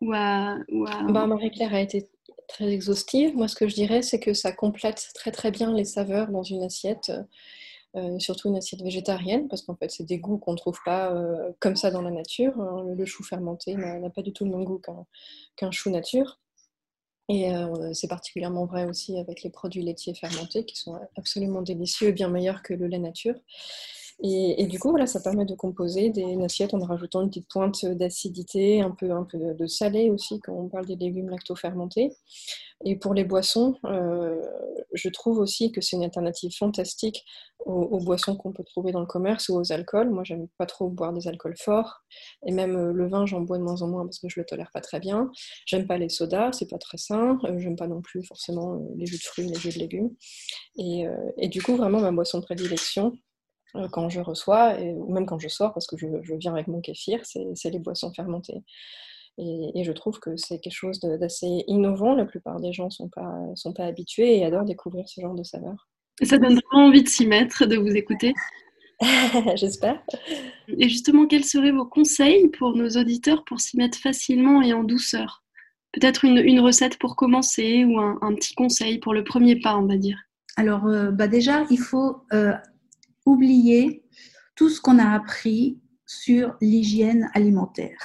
ou 0.00 0.12
à, 0.12 0.58
ou 0.70 0.86
à... 0.86 1.02
Bah, 1.10 1.26
Marie-Claire 1.26 1.74
a 1.74 1.80
été 1.80 2.08
très 2.46 2.68
exhaustive. 2.68 3.34
Moi, 3.34 3.48
ce 3.48 3.56
que 3.56 3.66
je 3.66 3.74
dirais, 3.74 4.02
c'est 4.02 4.20
que 4.20 4.32
ça 4.32 4.52
complète 4.52 5.08
très 5.14 5.32
très 5.32 5.50
bien 5.50 5.72
les 5.72 5.84
saveurs 5.84 6.28
dans 6.28 6.44
une 6.44 6.62
assiette, 6.62 7.10
euh, 7.96 8.18
surtout 8.20 8.48
une 8.48 8.56
assiette 8.56 8.82
végétarienne, 8.82 9.48
parce 9.48 9.62
qu'en 9.62 9.74
fait, 9.74 9.90
c'est 9.90 10.04
des 10.04 10.18
goûts 10.18 10.38
qu'on 10.38 10.52
ne 10.52 10.58
trouve 10.58 10.78
pas 10.84 11.12
euh, 11.12 11.50
comme 11.58 11.74
ça 11.74 11.90
dans 11.90 12.02
la 12.02 12.10
nature. 12.10 12.54
Le 12.96 13.04
chou 13.04 13.24
fermenté 13.24 13.74
n'a 13.74 14.10
pas 14.10 14.22
du 14.22 14.32
tout 14.32 14.44
le 14.44 14.50
même 14.50 14.64
goût 14.64 14.80
qu'un 15.56 15.70
qu 15.70 15.72
chou 15.72 15.90
nature. 15.90 16.38
Et 17.28 17.48
c'est 17.94 18.08
particulièrement 18.08 18.66
vrai 18.66 18.84
aussi 18.84 19.18
avec 19.18 19.42
les 19.42 19.50
produits 19.50 19.82
laitiers 19.82 20.14
fermentés 20.14 20.64
qui 20.66 20.76
sont 20.76 20.98
absolument 21.16 21.62
délicieux 21.62 22.12
bien 22.12 22.28
meilleurs 22.28 22.62
que 22.62 22.74
le 22.74 22.86
lait 22.86 22.98
nature. 22.98 23.34
Et, 24.22 24.66
du 24.66 24.78
coup, 24.78 24.90
voilà, 24.90 25.06
ça 25.06 25.20
permet 25.20 25.44
de 25.44 25.54
composer 25.54 26.10
des 26.10 26.40
assiettes 26.42 26.72
en 26.72 26.78
rajoutant 26.78 27.22
une 27.22 27.28
petite 27.28 27.48
pointe 27.48 27.84
d'acidité, 27.84 28.80
un 28.80 28.92
peu, 28.92 29.10
un 29.10 29.24
peu 29.24 29.38
de 29.54 29.66
salé 29.66 30.08
aussi 30.08 30.40
quand 30.40 30.52
on 30.52 30.68
parle 30.68 30.86
des 30.86 30.96
légumes 30.96 31.28
lacto-fermentés. 31.28 32.16
Et 32.84 32.96
pour 32.96 33.12
les 33.12 33.24
boissons, 33.24 33.76
euh, 33.84 34.40
je 34.92 35.08
trouve 35.08 35.38
aussi 35.38 35.72
que 35.72 35.80
c'est 35.80 35.96
une 35.96 36.04
alternative 36.04 36.52
fantastique 36.56 37.24
aux, 37.66 37.98
boissons 37.98 38.36
qu'on 38.36 38.52
peut 38.52 38.64
trouver 38.64 38.92
dans 38.92 39.00
le 39.00 39.06
commerce 39.06 39.48
ou 39.48 39.56
aux 39.56 39.72
alcools. 39.72 40.10
Moi, 40.10 40.22
j'aime 40.24 40.48
pas 40.58 40.66
trop 40.66 40.88
boire 40.88 41.12
des 41.12 41.26
alcools 41.26 41.56
forts. 41.56 42.04
Et 42.46 42.52
même 42.52 42.76
euh, 42.76 42.92
le 42.92 43.08
vin, 43.08 43.26
j'en 43.26 43.40
bois 43.40 43.58
de 43.58 43.62
moins 43.62 43.82
en 43.82 43.88
moins 43.88 44.04
parce 44.04 44.18
que 44.18 44.28
je 44.28 44.38
le 44.38 44.46
tolère 44.46 44.70
pas 44.72 44.80
très 44.80 45.00
bien. 45.00 45.30
J'aime 45.66 45.86
pas 45.86 45.98
les 45.98 46.08
sodas, 46.08 46.52
c'est 46.52 46.68
pas 46.68 46.78
très 46.78 46.98
sain. 46.98 47.38
Euh, 47.44 47.58
j'aime 47.58 47.76
pas 47.76 47.88
non 47.88 48.00
plus 48.00 48.22
forcément 48.22 48.80
les 48.96 49.06
jus 49.06 49.18
de 49.18 49.22
fruits, 49.22 49.48
les 49.48 49.58
jus 49.58 49.70
de 49.70 49.78
légumes. 49.78 50.10
Et, 50.76 51.06
et 51.38 51.48
du 51.48 51.62
coup, 51.62 51.76
vraiment, 51.76 52.00
ma 52.00 52.12
boisson 52.12 52.40
de 52.40 52.44
prédilection, 52.44 53.12
euh, 53.12 53.33
quand 53.90 54.08
je 54.08 54.20
reçois, 54.20 54.78
et, 54.80 54.92
ou 54.92 55.12
même 55.12 55.26
quand 55.26 55.38
je 55.38 55.48
sors, 55.48 55.72
parce 55.72 55.86
que 55.86 55.96
je, 55.96 56.06
viens 56.34 56.52
avec 56.52 56.68
mon 56.68 56.80
kéfir, 56.80 57.20
c'est 57.24 57.70
les 57.70 57.78
boissons 57.78 58.12
fermentées. 58.12 58.62
Et, 59.38 59.82
je 59.82 59.92
trouve 59.92 60.20
que 60.20 60.36
c'est 60.36 60.60
quelque 60.60 60.74
chose 60.74 61.00
d'assez 61.00 61.64
innovant. 61.66 62.14
La 62.14 62.24
plupart 62.24 62.60
des 62.60 62.72
gens 62.72 62.86
ne 62.86 62.90
sont 62.90 63.08
pas, 63.08 63.34
sont 63.56 63.72
pas 63.72 63.84
habitués 63.84 64.38
et 64.38 64.44
adorent 64.44 64.64
découvrir 64.64 65.08
ce 65.08 65.20
genre 65.20 65.34
de 65.34 65.42
saveurs. 65.42 65.88
Ça 66.22 66.38
donne 66.38 66.60
vraiment 66.70 66.86
envie 66.86 67.02
de 67.02 67.08
s'y 67.08 67.26
mettre, 67.26 67.66
de 67.66 67.76
vous 67.76 67.96
écouter. 67.96 68.32
J'espère. 69.56 70.00
Et 70.68 70.88
justement, 70.88 71.26
quels 71.26 71.44
seraient 71.44 71.72
vos 71.72 71.84
conseils 71.84 72.48
pour 72.48 72.76
nos 72.76 72.90
auditeurs 72.90 73.44
pour 73.44 73.60
s'y 73.60 73.76
mettre 73.76 73.98
facilement 73.98 74.62
et 74.62 74.72
en 74.72 74.84
douceur? 74.84 75.42
Peut-être 75.92 76.24
une, 76.24 76.38
une, 76.38 76.60
recette 76.60 76.98
pour 76.98 77.16
commencer 77.16 77.84
ou 77.84 77.98
un, 77.98 78.18
un, 78.20 78.34
petit 78.34 78.54
conseil 78.54 78.98
pour 78.98 79.14
le 79.14 79.24
premier 79.24 79.56
pas, 79.56 79.76
on 79.76 79.86
va 79.86 79.96
dire. 79.96 80.18
Alors, 80.56 80.86
euh, 80.86 81.10
bah 81.10 81.28
déjà, 81.28 81.64
il 81.70 81.78
faut 81.78 82.22
euh, 82.32 82.52
oublier 83.26 84.04
tout 84.54 84.68
ce 84.68 84.80
qu'on 84.80 84.98
a 84.98 85.10
appris 85.10 85.80
sur 86.06 86.56
l'hygiène 86.60 87.30
alimentaire. 87.34 87.98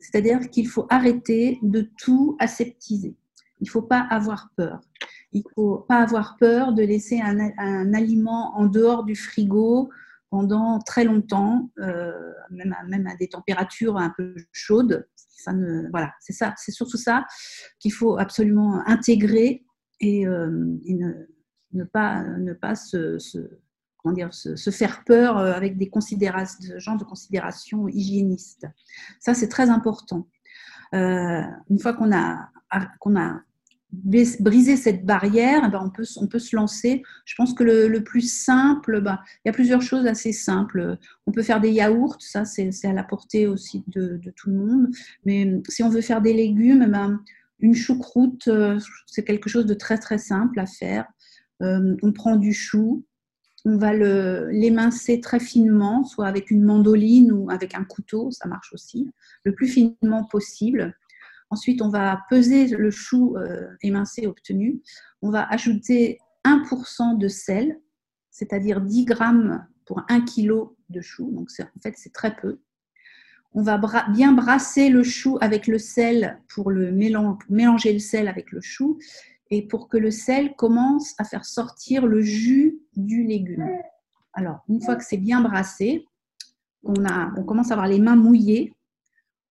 C'est-à-dire 0.00 0.50
qu'il 0.50 0.68
faut 0.68 0.86
arrêter 0.90 1.58
de 1.62 1.90
tout 1.98 2.36
aseptiser. 2.38 3.16
Il 3.60 3.64
ne 3.64 3.70
faut 3.70 3.82
pas 3.82 4.00
avoir 4.00 4.50
peur. 4.56 4.80
Il 5.32 5.42
ne 5.44 5.50
faut 5.54 5.78
pas 5.88 6.02
avoir 6.02 6.36
peur 6.38 6.72
de 6.72 6.82
laisser 6.82 7.20
un, 7.20 7.94
aliment 7.94 8.56
en 8.56 8.66
dehors 8.66 9.04
du 9.04 9.14
frigo 9.14 9.90
pendant 10.30 10.78
très 10.80 11.04
longtemps, 11.04 11.70
euh, 11.78 12.12
même, 12.50 13.06
à, 13.06 13.16
des 13.16 13.28
températures 13.28 13.96
un 13.96 14.12
peu 14.16 14.34
chaudes. 14.52 15.06
Voilà, 15.90 16.12
c'est 16.20 16.32
ça, 16.32 16.54
c'est 16.56 16.72
surtout 16.72 16.98
ça 16.98 17.26
qu'il 17.78 17.92
faut 17.92 18.18
absolument 18.18 18.86
intégrer 18.86 19.64
et, 20.00 20.26
euh, 20.26 20.50
ne, 21.72 21.84
pas, 21.84 22.22
ne 22.22 22.52
pas 22.52 22.74
se 22.74 23.18
se, 24.30 24.70
faire 24.70 25.04
peur 25.04 25.38
euh, 25.38 25.52
avec 25.52 25.76
des 25.76 25.88
considérations, 25.88 26.58
ce 26.60 26.78
genre 26.78 26.96
de 26.96 27.04
considérations 27.04 27.88
hygiénistes. 27.88 28.66
Ça, 29.20 29.34
c'est 29.34 29.48
très 29.48 29.70
important. 29.70 30.26
Euh, 30.94 31.42
une 31.68 31.78
fois 31.78 31.94
qu'on 31.94 32.12
a, 32.12 33.42
brisé 33.92 34.76
cette 34.76 35.04
barrière, 35.04 35.64
eh 35.66 35.70
ben 35.70 35.80
on, 35.84 35.90
peut, 36.26 36.38
se 36.38 36.56
lancer. 36.56 37.02
Je 37.24 37.34
pense 37.36 37.54
que 37.54 37.64
le, 37.64 38.04
plus 38.04 38.32
simple, 38.32 39.00
ben, 39.00 39.18
il 39.44 39.48
y 39.48 39.50
a 39.50 39.52
plusieurs 39.52 39.82
choses 39.82 40.06
assez 40.06 40.32
simples. 40.32 40.96
On 41.26 41.32
peut 41.32 41.42
faire 41.42 41.60
des 41.60 41.72
yaourts, 41.72 42.16
ça 42.20 42.44
c'est 42.44 42.70
à 42.84 42.92
la 42.92 43.02
portée 43.02 43.46
aussi 43.46 43.84
de, 43.88 44.20
tout 44.36 44.50
le 44.50 44.56
monde. 44.56 44.88
Mais 45.24 45.60
si 45.68 45.82
on 45.82 45.88
veut 45.88 46.02
faire 46.02 46.22
des 46.22 46.32
légumes, 46.32 46.84
eh 46.86 46.90
ben, 46.90 47.20
une 47.58 47.74
choucroute, 47.74 48.48
euh, 48.48 48.78
c'est 49.06 49.24
quelque 49.24 49.50
chose 49.50 49.66
de 49.66 49.74
très 49.74 49.98
très 49.98 50.18
simple 50.18 50.60
à 50.60 50.66
faire. 50.66 51.06
on 51.60 52.12
prend 52.12 52.36
du 52.36 52.52
chou, 52.52 53.04
on 53.64 53.76
va 53.76 53.92
l'émincer 53.92 55.20
très 55.20 55.40
finement, 55.40 56.04
soit 56.04 56.26
avec 56.26 56.50
une 56.50 56.62
mandoline 56.62 57.32
ou 57.32 57.50
avec 57.50 57.74
un 57.74 57.84
couteau, 57.84 58.30
ça 58.30 58.48
marche 58.48 58.72
aussi, 58.72 59.10
le 59.44 59.54
plus 59.54 59.68
finement 59.68 60.24
possible. 60.24 60.96
Ensuite, 61.50 61.82
on 61.82 61.88
va 61.88 62.22
peser 62.30 62.68
le 62.68 62.90
chou 62.90 63.36
euh, 63.36 63.68
émincé 63.82 64.26
obtenu. 64.26 64.80
On 65.20 65.30
va 65.30 65.42
ajouter 65.48 66.18
1% 66.44 67.18
de 67.18 67.28
sel, 67.28 67.80
c'est-à-dire 68.30 68.80
10 68.80 69.04
grammes 69.04 69.66
pour 69.84 70.04
1 70.08 70.20
kg 70.22 70.68
de 70.88 71.00
chou. 71.00 71.30
Donc, 71.32 71.48
en 71.60 71.80
fait, 71.80 71.94
c'est 71.96 72.12
très 72.12 72.36
peu. 72.36 72.60
On 73.52 73.62
va 73.62 73.80
bien 74.12 74.32
brasser 74.32 74.90
le 74.90 75.02
chou 75.02 75.38
avec 75.40 75.66
le 75.66 75.78
sel 75.78 76.40
pour, 76.48 76.70
le 76.70 76.92
mélanger 76.92 77.92
le 77.92 77.98
sel 77.98 78.28
avec 78.28 78.52
le 78.52 78.60
chou 78.60 78.98
et 79.50 79.66
pour 79.66 79.88
que 79.88 79.96
le 79.96 80.12
sel 80.12 80.54
commence 80.54 81.14
à 81.18 81.24
faire 81.24 81.44
sortir 81.44 82.06
le 82.06 82.20
jus 82.20 82.79
du 82.96 83.24
légume. 83.24 83.68
Alors, 84.32 84.60
une 84.68 84.80
fois 84.80 84.96
que 84.96 85.04
c'est 85.04 85.16
bien 85.16 85.40
brassé, 85.40 86.06
on, 86.82 87.04
a, 87.04 87.32
on 87.36 87.44
commence 87.44 87.70
à 87.70 87.74
avoir 87.74 87.88
les 87.88 87.98
mains 87.98 88.16
mouillées. 88.16 88.72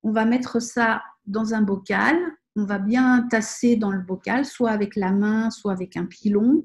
On 0.04 0.12
va 0.12 0.26
mettre 0.26 0.62
ça 0.62 1.02
dans 1.26 1.54
un 1.54 1.62
bocal. 1.62 2.18
On 2.56 2.66
va 2.66 2.80
bien 2.80 3.28
tasser 3.30 3.76
dans 3.76 3.92
le 3.92 4.02
bocal, 4.02 4.46
soit 4.46 4.72
avec 4.72 4.96
la 4.96 5.12
main, 5.12 5.50
soit 5.50 5.72
avec 5.72 5.98
un 5.98 6.06
pilon, 6.06 6.64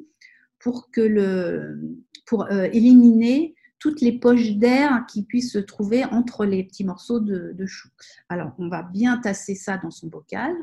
pour, 0.59 0.91
que 0.91 1.01
le, 1.01 1.99
pour 2.27 2.45
euh, 2.45 2.69
éliminer 2.73 3.55
toutes 3.79 4.01
les 4.01 4.19
poches 4.19 4.53
d'air 4.53 5.05
qui 5.07 5.25
puissent 5.25 5.53
se 5.53 5.59
trouver 5.59 6.05
entre 6.07 6.47
les 6.47 6.65
petits 6.65 6.85
morceaux 6.85 7.21
de, 7.21 7.53
de 7.53 7.67
chou. 7.67 7.89
Alors, 8.29 8.53
on 8.59 8.69
va 8.69 8.83
bien 8.83 9.19
tasser 9.19 9.55
ça 9.55 9.77
dans 9.77 9.91
son 9.91 10.07
bocal 10.07 10.55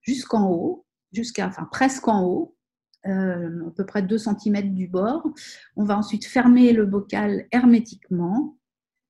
jusqu'en 0.00 0.50
haut 0.50 0.86
jusqu'à, 1.12 1.46
enfin 1.46 1.68
presque 1.70 2.08
en 2.08 2.24
haut, 2.24 2.56
euh, 3.06 3.68
à 3.68 3.70
peu 3.72 3.84
près 3.84 4.02
2 4.02 4.18
cm 4.18 4.74
du 4.74 4.88
bord. 4.88 5.28
On 5.76 5.84
va 5.84 5.98
ensuite 5.98 6.24
fermer 6.24 6.72
le 6.72 6.86
bocal 6.86 7.46
hermétiquement 7.50 8.56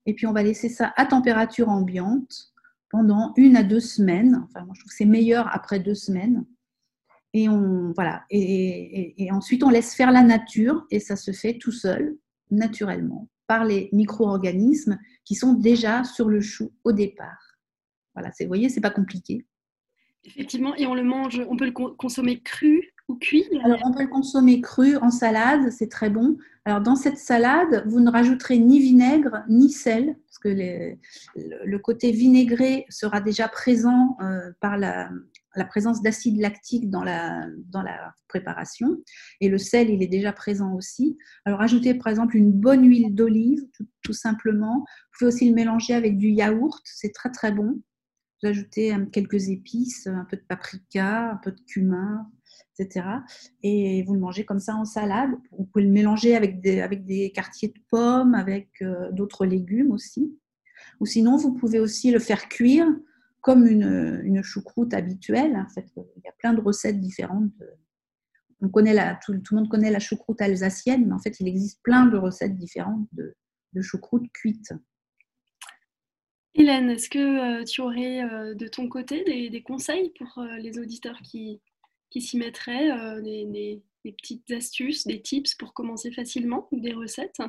et 0.06 0.14
puis 0.14 0.26
on 0.26 0.32
va 0.32 0.42
laisser 0.42 0.68
ça 0.68 0.92
à 0.96 1.06
température 1.06 1.68
ambiante 1.68 2.52
pendant 2.90 3.32
une 3.36 3.56
à 3.56 3.62
deux 3.62 3.80
semaines. 3.80 4.44
Enfin, 4.44 4.64
moi, 4.64 4.74
je 4.74 4.80
trouve 4.80 4.90
que 4.90 4.96
c'est 4.96 5.04
meilleur 5.04 5.52
après 5.54 5.80
deux 5.80 5.94
semaines. 5.94 6.44
Et, 7.34 7.48
on, 7.48 7.92
voilà. 7.94 8.24
Et, 8.30 9.28
ensuite, 9.32 9.64
on 9.64 9.70
laisse 9.70 9.94
faire 9.94 10.12
la 10.12 10.22
nature 10.22 10.86
et 10.90 11.00
ça 11.00 11.16
se 11.16 11.32
fait 11.32 11.58
tout 11.58 11.72
seul, 11.72 12.16
naturellement, 12.50 13.28
par 13.46 13.64
les 13.64 13.88
micro-organismes 13.92 14.98
qui 15.24 15.34
sont 15.34 15.54
déjà 15.54 16.04
sur 16.04 16.28
le 16.28 16.40
chou 16.40 16.72
au 16.84 16.92
départ. 16.92 17.58
Voilà, 18.14 18.30
vous 18.38 18.46
voyez, 18.46 18.68
c'est 18.68 18.82
pas 18.82 18.90
compliqué. 18.90 19.46
Effectivement, 20.24 20.74
et 20.76 20.86
on 20.86 20.94
le 20.94 21.02
mange, 21.02 21.42
on 21.48 21.56
peut 21.56 21.64
le 21.64 21.72
consommer 21.72 22.40
cru 22.42 22.91
cuit 23.14 23.44
Alors, 23.64 23.78
on 23.84 23.92
peut 23.92 24.02
le 24.02 24.08
consommer 24.08 24.60
cru 24.60 24.96
en 24.96 25.10
salade, 25.10 25.70
c'est 25.70 25.88
très 25.88 26.10
bon. 26.10 26.36
Alors, 26.64 26.80
dans 26.80 26.94
cette 26.94 27.18
salade, 27.18 27.82
vous 27.86 28.00
ne 28.00 28.10
rajouterez 28.10 28.58
ni 28.58 28.78
vinaigre 28.78 29.42
ni 29.48 29.70
sel, 29.70 30.16
parce 30.26 30.38
que 30.38 30.48
le, 30.48 31.78
côté 31.78 32.12
vinaigré 32.12 32.86
sera 32.88 33.20
déjà 33.20 33.48
présent 33.48 34.16
euh, 34.22 34.52
par 34.60 34.78
la, 34.78 35.10
présence 35.68 36.02
d'acide 36.02 36.40
lactique 36.40 36.88
dans 36.88 37.02
la, 37.02 37.48
préparation. 38.28 38.96
Et 39.40 39.48
le 39.48 39.58
sel, 39.58 39.90
il 39.90 40.02
est 40.02 40.08
déjà 40.08 40.32
présent 40.32 40.72
aussi. 40.74 41.18
Alors, 41.44 41.60
ajoutez 41.60 41.94
par 41.94 42.08
exemple 42.08 42.36
une 42.36 42.52
bonne 42.52 42.88
huile 42.88 43.14
d'olive, 43.14 43.60
tout 44.02 44.14
simplement. 44.14 44.78
Vous 44.78 45.18
pouvez 45.18 45.28
aussi 45.28 45.48
le 45.48 45.54
mélanger 45.54 45.94
avec 45.94 46.16
du 46.16 46.28
yaourt, 46.28 46.80
c'est 46.84 47.12
très 47.12 47.30
très 47.30 47.52
bon. 47.52 47.82
Vous 48.42 48.48
ajoutez 48.48 48.94
euh, 48.94 49.04
quelques 49.06 49.48
épices, 49.48 50.06
un 50.06 50.24
peu 50.24 50.36
de 50.36 50.42
paprika, 50.42 51.32
un 51.32 51.36
peu 51.36 51.52
de 51.52 51.60
cumin, 51.66 52.26
etc. 52.78 53.06
Et 53.62 54.02
vous 54.02 54.14
le 54.14 54.20
mangez 54.20 54.44
comme 54.44 54.60
ça 54.60 54.74
en 54.74 54.84
salade. 54.84 55.30
Vous 55.50 55.64
pouvez 55.64 55.84
le 55.84 55.90
mélanger 55.90 56.36
avec 56.36 56.60
des, 56.60 56.80
avec 56.80 57.04
des 57.04 57.30
quartiers 57.32 57.68
de 57.68 57.80
pommes, 57.90 58.34
avec 58.34 58.70
euh, 58.82 59.10
d'autres 59.12 59.46
légumes 59.46 59.92
aussi. 59.92 60.38
Ou 61.00 61.06
sinon, 61.06 61.36
vous 61.36 61.52
pouvez 61.52 61.80
aussi 61.80 62.10
le 62.10 62.18
faire 62.18 62.48
cuire 62.48 62.86
comme 63.40 63.66
une, 63.66 64.20
une 64.24 64.42
choucroute 64.42 64.94
habituelle. 64.94 65.56
En 65.56 65.68
fait, 65.68 65.86
il 65.96 66.22
y 66.24 66.28
a 66.28 66.32
plein 66.38 66.54
de 66.54 66.60
recettes 66.60 67.00
différentes. 67.00 67.52
On 68.60 68.68
connaît 68.68 68.94
la, 68.94 69.16
tout, 69.16 69.32
le 69.32 69.40
monde 69.52 69.68
connaît 69.68 69.90
la 69.90 69.98
choucroute 69.98 70.40
alsacienne, 70.40 71.06
mais 71.06 71.12
en 71.12 71.18
fait, 71.18 71.40
il 71.40 71.48
existe 71.48 71.82
plein 71.82 72.06
de 72.06 72.16
recettes 72.16 72.56
différentes 72.56 73.08
de, 73.12 73.34
de 73.72 73.82
choucroute 73.82 74.30
cuite. 74.32 74.72
Hélène, 76.54 76.90
est-ce 76.90 77.08
que 77.08 77.60
euh, 77.60 77.64
tu 77.64 77.80
aurais 77.80 78.22
euh, 78.22 78.54
de 78.54 78.68
ton 78.68 78.88
côté 78.88 79.24
des, 79.24 79.62
conseils 79.62 80.12
pour 80.18 80.38
euh, 80.38 80.56
les 80.58 80.78
auditeurs 80.78 81.18
qui, 81.22 81.62
s'y 82.20 82.36
mettraient, 82.36 82.90
des, 83.22 83.82
petites 84.04 84.50
astuces, 84.50 85.06
des 85.06 85.20
tips 85.20 85.54
pour 85.54 85.74
commencer 85.74 86.10
facilement 86.10 86.68
ou 86.72 86.80
des 86.80 86.92
recettes 86.92 87.40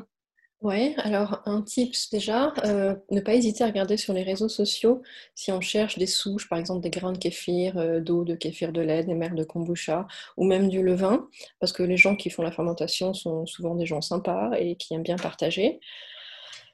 Oui, 0.62 0.94
alors 0.98 1.42
un 1.46 1.62
tips 1.62 2.12
déjà, 2.12 2.54
ne 2.64 3.20
pas 3.20 3.34
hésiter 3.34 3.64
à 3.64 3.68
regarder 3.68 3.98
sur 3.98 4.14
les 4.14 4.24
réseaux 4.24 4.50
sociaux 4.50 5.02
si 5.36 5.52
on 5.52 5.62
cherche 5.62 5.98
des 5.98 6.06
souches, 6.06 6.48
par 6.48 6.60
exemple 6.60 6.82
des 6.82 6.92
grains 6.92 7.12
de 7.12 7.18
kéfir, 7.18 8.02
d'eau, 8.02 8.24
de 8.24 8.36
kéfir 8.36 8.72
de 8.72 8.82
lait, 8.82 9.04
des 9.04 9.16
mers 9.16 9.36
de 9.36 9.44
kombucha 9.44 10.08
ou 10.38 10.46
même 10.46 10.70
du 10.70 10.84
levain, 10.84 11.28
parce 11.60 11.74
que 11.74 11.84
les 11.84 11.98
gens 11.98 12.16
qui 12.16 12.30
font 12.30 12.44
la 12.44 12.52
fermentation 12.52 13.14
sont 13.14 13.46
souvent 13.46 13.76
des 13.76 13.86
gens 13.86 14.02
sympas 14.02 14.52
et 14.60 14.76
qui 14.76 14.94
aiment 14.94 15.04
bien 15.04 15.18
partager. 15.18 15.80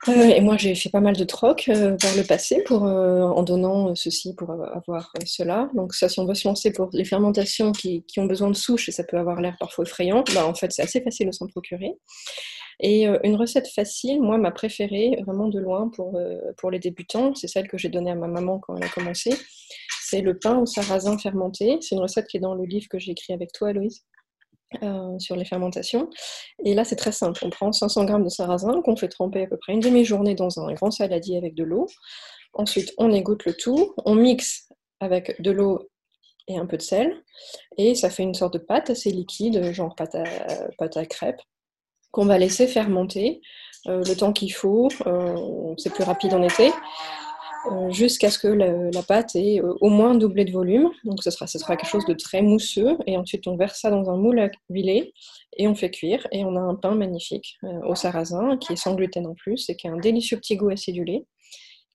Euh, 0.07 0.29
et 0.29 0.39
moi, 0.39 0.55
j'ai 0.57 0.75
fait 0.75 0.89
pas 0.89 1.01
mal 1.01 1.15
de 1.15 1.23
trocs 1.25 1.67
euh, 1.67 1.97
par 1.97 2.15
le 2.15 2.23
passé 2.23 2.63
pour, 2.65 2.85
euh, 2.85 3.21
en 3.21 3.43
donnant 3.43 3.93
ceci 3.95 4.33
pour 4.33 4.51
avoir 4.51 5.11
cela. 5.25 5.69
Donc 5.73 5.93
ça, 5.93 6.07
si 6.07 6.19
on 6.19 6.25
veut 6.25 6.35
se 6.35 6.47
lancer 6.47 6.71
pour 6.71 6.89
les 6.93 7.03
fermentations 7.03 7.73
qui, 7.73 8.03
ont 8.17 8.25
besoin 8.25 8.49
de 8.49 8.55
souches, 8.55 8.87
et 8.87 8.91
ça 8.93 9.03
peut 9.03 9.17
avoir 9.17 9.41
l'air 9.41 9.57
parfois 9.59 9.83
effrayant, 9.83 10.23
bah, 10.33 10.47
en 10.47 10.53
fait, 10.53 10.71
c'est 10.71 10.83
assez 10.83 11.01
facile 11.01 11.27
de 11.27 11.31
s'en 11.31 11.47
procurer. 11.47 11.93
Et 12.81 13.07
une 13.25 13.35
recette 13.35 13.67
facile, 13.67 14.21
moi, 14.21 14.37
ma 14.37 14.51
préférée, 14.51 15.21
vraiment 15.25 15.49
de 15.49 15.59
loin 15.59 15.89
pour, 15.89 16.17
pour 16.55 16.71
les 16.71 16.79
débutants, 16.79 17.35
c'est 17.35 17.49
celle 17.49 17.67
que 17.67 17.77
j'ai 17.77 17.89
donnée 17.89 18.11
à 18.11 18.15
ma 18.15 18.29
maman 18.29 18.59
quand 18.59 18.77
elle 18.77 18.85
a 18.85 18.87
commencé. 18.87 19.33
C'est 20.01 20.21
le 20.21 20.39
pain 20.39 20.59
au 20.59 20.65
sarrasin 20.65 21.17
fermenté. 21.17 21.77
C'est 21.81 21.95
une 21.95 22.01
recette 22.01 22.27
qui 22.27 22.37
est 22.37 22.39
dans 22.39 22.55
le 22.55 22.63
livre 22.63 22.87
que 22.89 22.97
j'ai 22.97 23.11
écrit 23.11 23.33
avec 23.33 23.51
toi, 23.51 23.73
Louise. 23.73 24.05
Euh, 24.83 25.17
sur 25.17 25.35
les 25.35 25.45
fermentations. 25.45 26.11
Et 26.63 26.75
là, 26.75 26.83
c'est 26.83 26.95
très 26.95 27.11
simple. 27.11 27.41
On 27.43 27.49
prend 27.49 27.71
500 27.71 28.05
g 28.05 28.13
de 28.23 28.29
sarrasin 28.29 28.83
qu'on 28.83 28.95
fait 28.95 29.07
tremper 29.07 29.41
à 29.41 29.47
peu 29.47 29.57
près 29.57 29.73
une 29.73 29.79
demi-journée 29.79 30.35
dans 30.35 30.59
un 30.59 30.71
grand 30.73 30.91
saladier 30.91 31.37
avec 31.37 31.55
de 31.55 31.63
l'eau. 31.63 31.87
Ensuite, 32.53 32.93
on 32.99 33.11
égoutte 33.11 33.45
le 33.45 33.55
tout, 33.55 33.95
on 34.05 34.13
mixe 34.13 34.69
avec 34.99 35.41
de 35.41 35.49
l'eau 35.49 35.89
et 36.47 36.59
un 36.59 36.67
peu 36.67 36.77
de 36.77 36.83
sel, 36.83 37.23
et 37.77 37.95
ça 37.95 38.11
fait 38.11 38.21
une 38.21 38.35
sorte 38.35 38.53
de 38.53 38.59
pâte 38.59 38.91
assez 38.91 39.09
liquide, 39.09 39.71
genre 39.71 39.95
pâte 39.95 40.13
à, 40.13 40.23
pâte 40.77 40.97
à 40.97 41.05
crêpes, 41.05 41.41
qu'on 42.11 42.25
va 42.25 42.37
laisser 42.37 42.67
fermenter 42.67 43.41
euh, 43.87 44.03
le 44.03 44.15
temps 44.15 44.33
qu'il 44.33 44.53
faut. 44.53 44.89
Euh, 45.07 45.73
c'est 45.77 45.93
plus 45.93 46.03
rapide 46.03 46.33
en 46.33 46.43
été. 46.43 46.71
Euh, 47.65 47.91
jusqu'à 47.91 48.29
ce 48.29 48.39
que 48.39 48.47
la, 48.47 49.03
pâte 49.03 49.35
ait 49.35 49.59
euh, 49.59 49.73
au 49.81 49.89
moins 49.89 50.15
doublé 50.15 50.45
de 50.45 50.51
volume. 50.51 50.89
Donc 51.03 51.21
ce 51.23 51.29
sera, 51.29 51.47
sera 51.47 51.75
quelque 51.75 51.89
chose 51.89 52.05
de 52.05 52.13
très 52.13 52.41
mousseux. 52.41 52.97
Et 53.05 53.17
ensuite 53.17 53.47
on 53.47 53.57
verse 53.57 53.79
ça 53.81 53.89
dans 53.89 54.09
un 54.09 54.17
moule 54.17 54.39
à 54.39 54.49
huiler 54.69 55.13
et 55.57 55.67
on 55.67 55.75
fait 55.75 55.91
cuire. 55.91 56.25
Et 56.31 56.45
on 56.45 56.55
a 56.55 56.59
un 56.59 56.75
pain 56.75 56.95
magnifique 56.95 57.57
euh, 57.63 57.79
au 57.85 57.95
sarrasin 57.95 58.57
qui 58.57 58.73
est 58.73 58.77
sans 58.77 58.95
gluten 58.95 59.27
en 59.27 59.35
plus 59.35 59.69
et 59.69 59.75
qui 59.75 59.87
a 59.87 59.91
un 59.91 59.97
délicieux 59.97 60.37
petit 60.37 60.55
goût 60.55 60.69
acidulé 60.69 61.25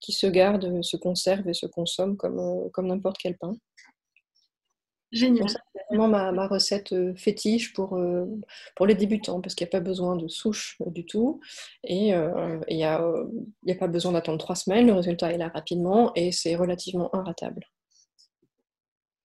qui 0.00 0.12
se 0.12 0.26
garde, 0.26 0.82
se 0.82 0.98
conserve 0.98 1.48
et 1.48 1.54
se 1.54 1.64
consomme 1.64 2.18
comme, 2.18 2.68
comme 2.72 2.88
n'importe 2.88 3.16
quel 3.18 3.38
pain. 3.38 3.54
Génial. 5.12 5.48
C'est 5.48 5.96
vraiment 5.96 6.08
ma, 6.08 6.46
recette 6.48 6.92
euh, 6.92 7.14
fétiche 7.14 7.72
pour, 7.72 7.96
euh, 7.96 8.26
pour 8.74 8.86
les 8.86 8.94
débutants, 8.94 9.40
parce 9.40 9.54
qu'il 9.54 9.64
n'y 9.64 9.68
a 9.68 9.78
pas 9.78 9.80
besoin 9.80 10.16
de 10.16 10.26
souche 10.28 10.76
euh, 10.80 10.90
du 10.90 11.06
tout. 11.06 11.40
Et 11.84 12.08
il 12.08 12.76
n'y 12.76 12.84
a, 12.84 12.96
a, 12.96 13.74
pas 13.78 13.86
besoin 13.86 14.12
d'attendre 14.12 14.38
trois 14.38 14.56
semaines. 14.56 14.86
Le 14.86 14.92
résultat 14.92 15.32
est 15.32 15.38
là 15.38 15.48
rapidement 15.48 16.12
et 16.14 16.32
c'est 16.32 16.56
relativement 16.56 17.14
inratable. 17.14 17.64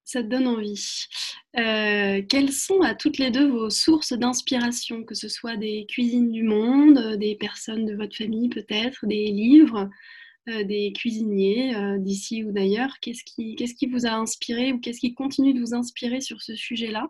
Ça 0.04 0.24
te 0.24 0.28
donne 0.28 0.48
envie. 0.48 1.06
quelles 1.54 2.52
sont 2.52 2.82
à 2.82 2.96
toutes 2.96 3.20
les 3.20 3.32
deux 3.32 3.48
vos 3.48 3.70
sources 3.70 4.14
d'inspiration, 4.14 5.04
que 5.04 5.14
ce 5.16 5.30
soit 5.30 5.56
des 5.56 5.86
cuisines 5.88 6.32
du 6.32 6.44
monde, 6.44 7.18
des 7.18 7.36
personnes 7.36 7.86
de 7.86 7.96
votre 7.96 8.16
famille 8.16 8.50
peut-être, 8.50 9.06
des 9.06 9.26
livres? 9.26 9.90
Des 10.64 10.92
cuisiniers 10.94 11.76
euh, 11.76 11.98
d'ici 11.98 12.44
ou 12.44 12.52
d'ailleurs. 12.52 12.92
Qu'est-ce 13.02 13.24
qui, 13.24 13.56
qu'est-ce 13.56 13.76
qui 13.76 13.88
vous 13.88 14.06
a 14.06 14.12
inspiré 14.12 14.74
ou 14.74 14.80
qu'est-ce 14.80 15.00
qui 15.00 15.14
continue 15.14 15.54
de 15.54 15.60
vous 15.60 15.74
inspirer 15.74 16.22
sur 16.22 16.42
ce 16.42 16.56
sujet-là 16.56 17.08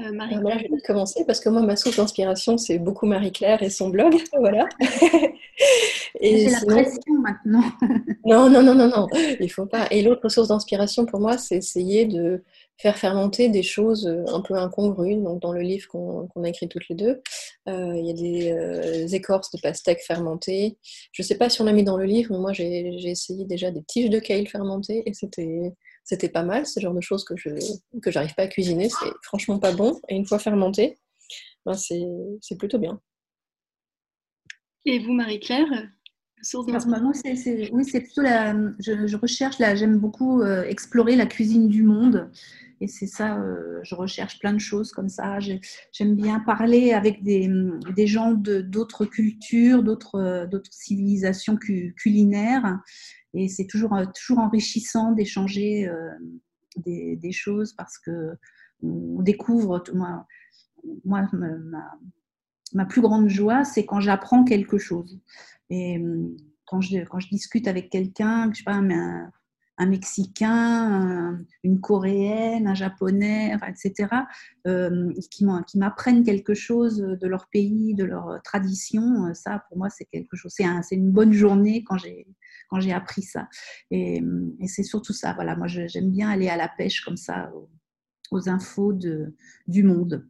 euh, 0.00 0.12
Marie 0.12 0.36
-Claire. 0.36 0.58
je 0.58 0.74
vais 0.74 0.80
commencer 0.86 1.24
parce 1.26 1.40
que 1.40 1.48
moi, 1.50 1.62
ma 1.62 1.76
source 1.76 1.96
d'inspiration, 1.96 2.56
c'est 2.56 2.78
beaucoup 2.78 3.06
Marie-Claire 3.06 3.62
et 3.62 3.70
son 3.70 3.90
blog. 3.90 4.14
Voilà. 4.38 4.66
et 6.20 6.48
la 6.48 6.60
pression 6.60 7.14
maintenant. 7.20 7.64
non, 8.24 8.48
non, 8.48 8.62
non, 8.62 8.74
non, 8.74 8.88
non, 8.88 9.06
il 9.40 9.50
faut 9.50 9.66
pas. 9.66 9.86
Et 9.90 10.02
l'autre 10.02 10.28
source 10.28 10.48
d'inspiration 10.48 11.04
pour 11.04 11.20
moi, 11.20 11.36
c'est 11.38 11.56
essayer 11.56 12.06
de 12.06 12.42
faire 12.82 12.98
fermenter 12.98 13.48
des 13.48 13.62
choses 13.62 14.08
euh, 14.08 14.24
un 14.26 14.40
peu 14.40 14.54
incongrues. 14.54 15.14
Donc, 15.14 15.40
dans 15.40 15.52
le 15.52 15.60
livre 15.60 15.86
qu'on 15.86 16.42
a 16.42 16.48
écrit 16.48 16.68
toutes 16.68 16.88
les 16.88 16.96
deux, 16.96 17.22
euh, 17.68 17.94
il 17.96 18.06
y 18.06 18.10
a 18.10 18.12
des 18.12 18.50
euh, 18.50 19.06
écorces 19.06 19.52
de 19.52 19.60
pastèque 19.60 20.02
fermentées. 20.04 20.76
Je 21.12 21.22
ne 21.22 21.26
sais 21.26 21.36
pas 21.36 21.48
si 21.48 21.62
on 21.62 21.64
l'a 21.64 21.72
mis 21.72 21.84
dans 21.84 21.96
le 21.96 22.04
livre, 22.04 22.32
mais 22.32 22.38
moi 22.38 22.52
j'ai 22.52 22.88
essayé 23.08 23.44
déjà 23.44 23.70
des 23.70 23.84
tiges 23.84 24.10
de 24.10 24.18
kale 24.18 24.48
fermentées 24.48 25.04
et 25.06 25.14
c'était 25.14 25.72
c'était 26.02 26.28
pas 26.28 26.42
mal. 26.42 26.66
C'est 26.66 26.80
le 26.80 26.86
genre 26.86 26.94
de 26.94 27.00
choses 27.00 27.24
que 27.24 27.36
je 27.36 27.50
que 28.02 28.10
j'arrive 28.10 28.34
pas 28.34 28.42
à 28.42 28.48
cuisiner. 28.48 28.88
C'est 28.88 29.12
franchement 29.22 29.60
pas 29.60 29.72
bon. 29.72 30.00
Et 30.08 30.16
une 30.16 30.26
fois 30.26 30.40
fermenté, 30.40 30.98
ben 31.64 31.74
c'est 31.74 32.58
plutôt 32.58 32.78
bien. 32.78 33.00
Et 34.84 34.98
vous, 34.98 35.12
Marie-Claire 35.12 35.68
source 36.44 36.66
moi, 36.66 37.12
c'est, 37.14 37.70
oui, 37.70 37.84
c'est 37.84 38.00
plutôt 38.00 38.22
la. 38.22 38.52
Je, 38.80 39.16
recherche, 39.16 39.60
là, 39.60 39.76
j'aime 39.76 39.98
beaucoup 39.98 40.42
explorer 40.42 41.14
la 41.14 41.26
cuisine 41.26 41.68
du 41.68 41.84
monde. 41.84 42.28
Et 42.82 42.88
c'est 42.88 43.06
ça, 43.06 43.38
euh, 43.38 43.78
je 43.84 43.94
recherche 43.94 44.40
plein 44.40 44.52
de 44.52 44.58
choses 44.58 44.90
comme 44.90 45.08
ça. 45.08 45.38
J'aime 45.38 46.16
bien 46.16 46.40
parler 46.40 46.92
avec 46.92 47.22
des, 47.22 47.48
des 47.94 48.08
gens 48.08 48.32
d'autres 48.32 49.04
cultures, 49.04 49.84
d'autres 49.84 50.50
civilisations 50.68 51.56
culinaires. 51.56 52.80
Et 53.34 53.46
c'est 53.46 53.68
toujours, 53.68 53.96
toujours 54.16 54.40
enrichissant 54.40 55.12
d'échanger 55.12 55.86
euh, 55.86 56.10
des, 56.84 57.30
choses 57.30 57.72
parce 57.74 57.98
que 57.98 58.32
on 58.82 59.22
découvre. 59.22 59.84
Moi, 61.04 61.28
ma, 62.74 62.84
plus 62.86 63.00
grande 63.00 63.28
joie, 63.28 63.62
c'est 63.62 63.86
quand 63.86 64.00
j'apprends 64.00 64.42
quelque 64.42 64.78
chose. 64.78 65.20
Et 65.70 66.02
quand 66.66 66.80
je, 66.80 67.04
quand 67.04 67.20
je 67.20 67.28
discute 67.28 67.68
avec 67.68 67.90
quelqu'un, 67.90 68.50
je 68.52 68.58
sais 68.58 68.64
pas, 68.64 68.72
un, 68.72 69.30
un 69.78 69.86
Mexicain, 69.86 71.38
une 71.62 71.80
Coréenne, 71.80 72.66
un 72.66 72.74
Japonais, 72.74 73.56
etc., 73.66 74.08
euh, 74.66 75.12
qui 75.30 75.44
m'apprennent 75.76 76.24
quelque 76.24 76.54
chose 76.54 76.98
de 76.98 77.26
leur 77.26 77.48
pays, 77.48 77.94
de 77.94 78.04
leur 78.04 78.40
tradition, 78.42 79.32
ça, 79.34 79.64
pour 79.68 79.78
moi, 79.78 79.88
c'est 79.88 80.04
quelque 80.04 80.36
chose. 80.36 80.52
C'est 80.54 80.64
un, 80.64 80.82
une 80.90 81.10
bonne 81.10 81.32
journée 81.32 81.84
quand 81.84 81.96
j'ai 81.98 82.92
appris 82.92 83.22
ça. 83.22 83.48
Et, 83.90 84.22
c'est 84.66 84.82
surtout 84.82 85.12
ça. 85.12 85.32
Voilà, 85.34 85.56
moi, 85.56 85.66
j'aime 85.66 86.10
bien 86.10 86.30
aller 86.30 86.48
à 86.48 86.56
la 86.56 86.68
pêche 86.68 87.00
comme 87.00 87.16
ça 87.16 87.50
aux, 87.54 87.70
aux 88.30 88.48
infos 88.48 88.92
de, 88.92 89.34
du 89.66 89.82
monde. 89.82 90.26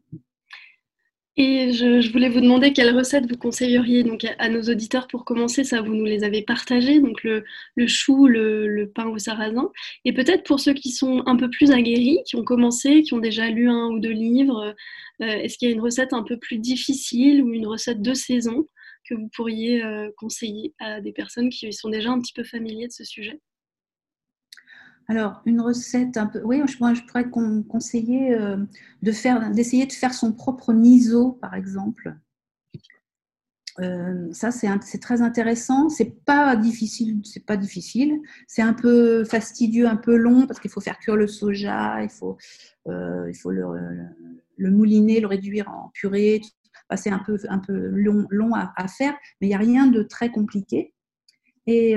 Et 1.38 1.72
je, 1.72 2.12
voulais 2.12 2.28
vous 2.28 2.42
demander 2.42 2.74
quelle 2.74 2.94
recette 2.94 3.26
vous 3.26 3.38
conseilleriez 3.38 4.04
donc 4.04 4.26
à, 4.38 4.50
nos 4.50 4.62
auditeurs 4.64 5.08
pour 5.08 5.24
commencer. 5.24 5.64
Ça, 5.64 5.80
vous 5.80 5.94
nous 5.94 6.04
les 6.04 6.24
avez 6.24 6.42
partagées, 6.42 7.00
donc 7.00 7.22
le, 7.24 7.42
chou, 7.86 8.26
le, 8.26 8.90
pain 8.94 9.06
au 9.06 9.16
sarrasin. 9.16 9.70
Et 10.04 10.12
peut-être 10.12 10.44
pour 10.44 10.60
ceux 10.60 10.74
qui 10.74 10.90
sont 10.90 11.22
un 11.26 11.36
peu 11.36 11.48
plus 11.48 11.70
aguerris, 11.70 12.18
qui 12.26 12.36
ont 12.36 12.44
commencé, 12.44 13.02
qui 13.02 13.14
ont 13.14 13.18
déjà 13.18 13.48
lu 13.48 13.70
un 13.70 13.88
ou 13.88 13.98
deux 13.98 14.10
livres, 14.10 14.74
euh, 15.22 15.26
est-ce 15.26 15.56
qu'il 15.56 15.68
y 15.68 15.72
a 15.72 15.74
une 15.74 15.80
recette 15.80 16.12
un 16.12 16.22
peu 16.22 16.38
plus 16.38 16.58
difficile 16.58 17.42
ou 17.42 17.54
une 17.54 17.66
recette 17.66 18.02
de 18.02 18.12
saison 18.12 18.66
que 19.08 19.14
vous 19.14 19.30
pourriez 19.34 19.82
euh, 19.82 20.10
conseiller 20.18 20.74
à 20.80 21.00
des 21.00 21.12
personnes 21.12 21.48
qui 21.48 21.72
sont 21.72 21.88
déjà 21.88 22.10
un 22.10 22.20
petit 22.20 22.34
peu 22.34 22.44
familiers 22.44 22.88
de 22.88 22.92
ce 22.92 23.04
sujet? 23.04 23.40
Alors, 25.08 25.42
une 25.46 25.60
recette 25.60 26.16
un 26.16 26.26
peu. 26.26 26.40
Oui, 26.44 26.62
moi, 26.80 26.94
je 26.94 27.02
pourrais 27.02 27.28
conseiller 27.28 28.34
euh, 28.34 28.56
de 29.02 29.12
faire, 29.12 29.50
d'essayer 29.50 29.86
de 29.86 29.92
faire 29.92 30.14
son 30.14 30.32
propre 30.32 30.72
miso, 30.72 31.32
par 31.40 31.54
exemple. 31.54 32.16
Euh, 33.80 34.32
ça, 34.32 34.50
c'est 34.50 34.98
très 35.00 35.22
intéressant. 35.22 35.88
C'est 35.88 36.24
pas 36.24 36.56
difficile, 36.56 37.20
c'est 37.24 37.44
pas 37.44 37.56
difficile. 37.56 38.20
C'est 38.46 38.62
un 38.62 38.74
peu 38.74 39.24
fastidieux, 39.24 39.88
un 39.88 39.96
peu 39.96 40.16
long 40.16 40.46
parce 40.46 40.60
qu'il 40.60 40.70
faut 40.70 40.80
faire 40.80 40.98
cuire 40.98 41.16
le 41.16 41.26
soja, 41.26 42.02
il 42.02 42.10
faut, 42.10 42.36
euh, 42.88 43.28
il 43.28 43.34
faut 43.34 43.50
le, 43.50 44.70
mouliner, 44.70 45.20
le 45.20 45.26
réduire 45.26 45.68
en 45.70 45.90
purée. 45.94 46.42
c'est 46.96 47.10
un 47.10 47.20
peu, 47.20 47.38
un 47.48 47.58
peu 47.58 47.72
long, 47.72 48.54
à 48.54 48.88
faire, 48.88 49.14
mais 49.40 49.46
il 49.46 49.50
n'y 49.50 49.54
a 49.54 49.58
rien 49.58 49.86
de 49.86 50.02
très 50.02 50.30
compliqué. 50.30 50.94
Et 51.66 51.96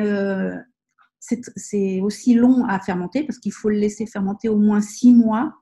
c'est 1.55 2.01
aussi 2.01 2.33
long 2.33 2.65
à 2.65 2.79
fermenter 2.79 3.23
parce 3.23 3.39
qu'il 3.39 3.53
faut 3.53 3.69
le 3.69 3.77
laisser 3.77 4.05
fermenter 4.05 4.49
au 4.49 4.57
moins 4.57 4.81
six 4.81 5.13
mois. 5.13 5.53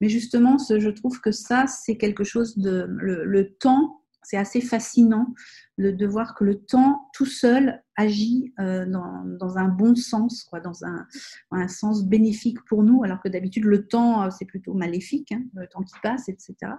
Mais 0.00 0.08
justement, 0.08 0.56
je 0.58 0.88
trouve 0.90 1.20
que 1.20 1.30
ça, 1.30 1.66
c'est 1.66 1.96
quelque 1.96 2.24
chose 2.24 2.58
de... 2.58 2.86
Le, 2.88 3.54
temps, 3.60 4.02
c'est 4.22 4.36
assez 4.36 4.60
fascinant 4.60 5.28
de, 5.78 6.06
voir 6.06 6.34
que 6.34 6.44
le 6.44 6.60
temps 6.64 7.08
tout 7.14 7.26
seul 7.26 7.82
agit 7.96 8.52
euh, 8.58 8.84
dans, 8.86 9.58
un 9.58 9.68
bon 9.68 9.94
sens, 9.94 10.44
quoi, 10.44 10.60
dans 10.60 10.84
un, 10.84 11.68
sens 11.68 12.04
bénéfique 12.04 12.58
pour 12.64 12.82
nous, 12.82 13.04
alors 13.04 13.20
que 13.20 13.28
d'habitude, 13.28 13.64
le 13.64 13.86
temps, 13.86 14.24
euh, 14.24 14.30
c'est 14.36 14.44
plutôt 14.44 14.74
maléfique, 14.74 15.30
hein, 15.32 15.42
le 15.54 15.68
temps 15.68 15.82
qui 15.82 15.94
passe, 16.02 16.28
etc. 16.28 16.72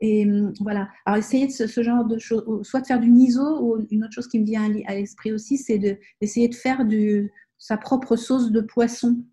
Et 0.00 0.26
hum, 0.26 0.52
voilà. 0.60 0.88
Alors, 1.06 1.18
essayer 1.18 1.46
de 1.46 1.52
ce, 1.52 1.82
genre 1.82 2.04
de 2.04 2.18
choses, 2.18 2.66
soit 2.66 2.80
de 2.80 2.86
faire 2.86 3.00
du 3.00 3.10
miso, 3.10 3.60
ou 3.60 3.86
une 3.90 4.04
autre 4.04 4.12
chose 4.12 4.28
qui 4.28 4.38
me 4.38 4.44
vient 4.44 4.64
à 4.86 4.94
l'esprit 4.94 5.32
aussi, 5.32 5.58
c'est 5.58 5.78
d'essayer 5.78 6.48
de, 6.48 6.54
faire 6.54 6.84
du, 6.84 7.32
sa 7.64 7.78
propre 7.78 8.14
sauce 8.14 8.50
de 8.50 8.60
poisson, 8.60 9.24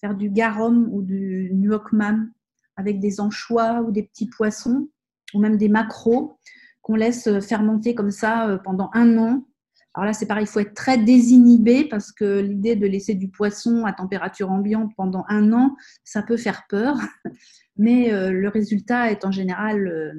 faire 0.00 0.16
du 0.16 0.28
garum 0.28 0.88
ou 0.90 1.02
du 1.02 1.52
nuokman 1.54 2.32
avec 2.74 2.98
des 2.98 3.20
anchois 3.20 3.80
ou 3.82 3.92
des 3.92 4.02
petits 4.02 4.26
poissons, 4.26 4.88
ou 5.34 5.38
même 5.38 5.56
des 5.56 5.68
maquereaux 5.68 6.36
qu'on 6.82 6.96
laisse 6.96 7.28
fermenter 7.38 7.94
comme 7.94 8.10
ça 8.10 8.48
euh, 8.48 8.58
pendant 8.58 8.90
un 8.92 9.16
an. 9.18 9.46
Alors 9.94 10.06
là, 10.06 10.12
c'est 10.14 10.26
pareil, 10.26 10.46
il 10.46 10.48
faut 10.48 10.58
être 10.58 10.74
très 10.74 10.98
désinhibé 10.98 11.84
parce 11.84 12.10
que 12.10 12.40
l'idée 12.40 12.74
de 12.74 12.88
laisser 12.88 13.14
du 13.14 13.28
poisson 13.28 13.84
à 13.84 13.92
température 13.92 14.50
ambiante 14.50 14.90
pendant 14.96 15.24
un 15.28 15.52
an, 15.52 15.76
ça 16.02 16.24
peut 16.24 16.36
faire 16.36 16.64
peur. 16.68 16.96
Mais 17.76 18.12
euh, 18.12 18.32
le 18.32 18.48
résultat 18.48 19.12
est 19.12 19.24
en 19.24 19.30
général 19.30 19.86
euh, 19.86 20.12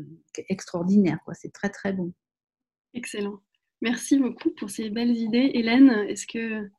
extraordinaire. 0.47 1.19
C'est 1.33 1.51
très, 1.51 1.69
très 1.69 1.91
bon. 1.91 2.13
Excellent. 2.93 3.41
Merci 3.81 4.17
beaucoup 4.17 4.51
pour 4.51 4.69
ces 4.69 4.89
belles 4.89 5.17
idées. 5.17 5.51
Hélène, 5.53 5.89
est-ce 6.07 6.25
que 6.25 6.69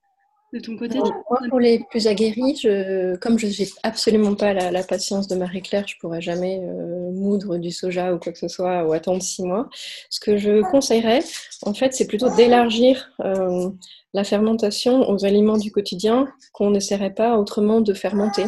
de 0.53 0.59
ton 0.59 0.77
côté 0.77 0.99
Moi, 0.99 1.15
pour 1.49 1.61
les 1.61 1.81
plus 1.91 2.07
aguerris, 2.07 2.57
je, 2.63 3.17
comme 3.17 3.39
je 3.39 3.47
n'ai 3.47 3.69
absolument 3.83 4.35
pas 4.35 4.53
la, 4.53 4.83
patience 4.83 5.29
de 5.29 5.37
Marie-Claire, 5.37 5.87
je 5.87 5.95
ne 5.95 6.01
pourrais 6.01 6.21
jamais 6.21 6.61
euh, 6.63 7.11
moudre 7.13 7.57
du 7.57 7.71
soja 7.71 8.13
ou 8.13 8.19
quoi 8.19 8.33
que 8.33 8.39
ce 8.39 8.49
soit 8.49 8.85
ou 8.85 8.93
attendre 8.93 9.23
six 9.23 9.43
mois. 9.43 9.69
Ce 10.09 10.19
que 10.19 10.37
je 10.37 10.63
conseillerais, 10.71 11.23
en 11.63 11.75
fait, 11.75 11.95
c'est 11.95 12.07
plutôt 12.07 12.35
d'élargir 12.35 13.11
euh, 13.21 13.71
la 14.13 14.25
fermentation 14.25 15.09
aux 15.09 15.25
aliments 15.25 15.59
du 15.59 15.71
quotidien 15.71 16.29
qu'on 16.53 16.71
n'essaierait 16.71 17.15
pas 17.15 17.39
autrement 17.39 17.81
de 17.81 17.95
fermenter. 17.95 18.45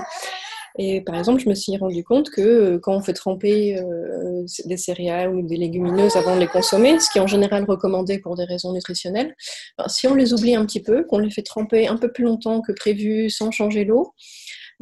Et 0.79 1.01
par 1.03 1.17
exemple, 1.17 1.41
je 1.41 1.49
me 1.49 1.55
suis 1.55 1.77
rendu 1.77 2.03
compte 2.03 2.31
que 2.31 2.41
euh, 2.41 2.79
quand 2.79 2.95
on 2.95 3.01
fait 3.01 3.13
tremper 3.13 3.79
euh, 3.79 4.45
des 4.65 4.77
céréales 4.77 5.35
ou 5.35 5.43
des 5.43 5.57
légumineuses 5.57 6.17
avant 6.17 6.35
de 6.35 6.41
les 6.41 6.47
consommer, 6.47 6.99
ce 6.99 7.11
qui 7.11 7.19
est 7.19 7.21
en 7.21 7.27
général 7.27 7.65
recommandé 7.65 8.19
pour 8.19 8.37
des 8.37 8.45
raisons 8.45 8.73
nutritionnelles, 8.73 9.35
ben, 9.79 9.89
si 9.89 10.07
on 10.07 10.15
les 10.15 10.33
oublie 10.33 10.55
un 10.55 10.65
petit 10.65 10.83
peu, 10.83 11.05
qu'on 11.05 11.19
les 11.19 11.31
fait 11.31 11.43
tremper 11.43 11.89
un 11.89 11.97
peu 11.97 12.11
plus 12.11 12.25
longtemps 12.25 12.63
que 12.63 12.73
prévu 12.73 13.29
sans 13.29 13.51
changer 13.51 13.85
l'eau, 13.85 14.15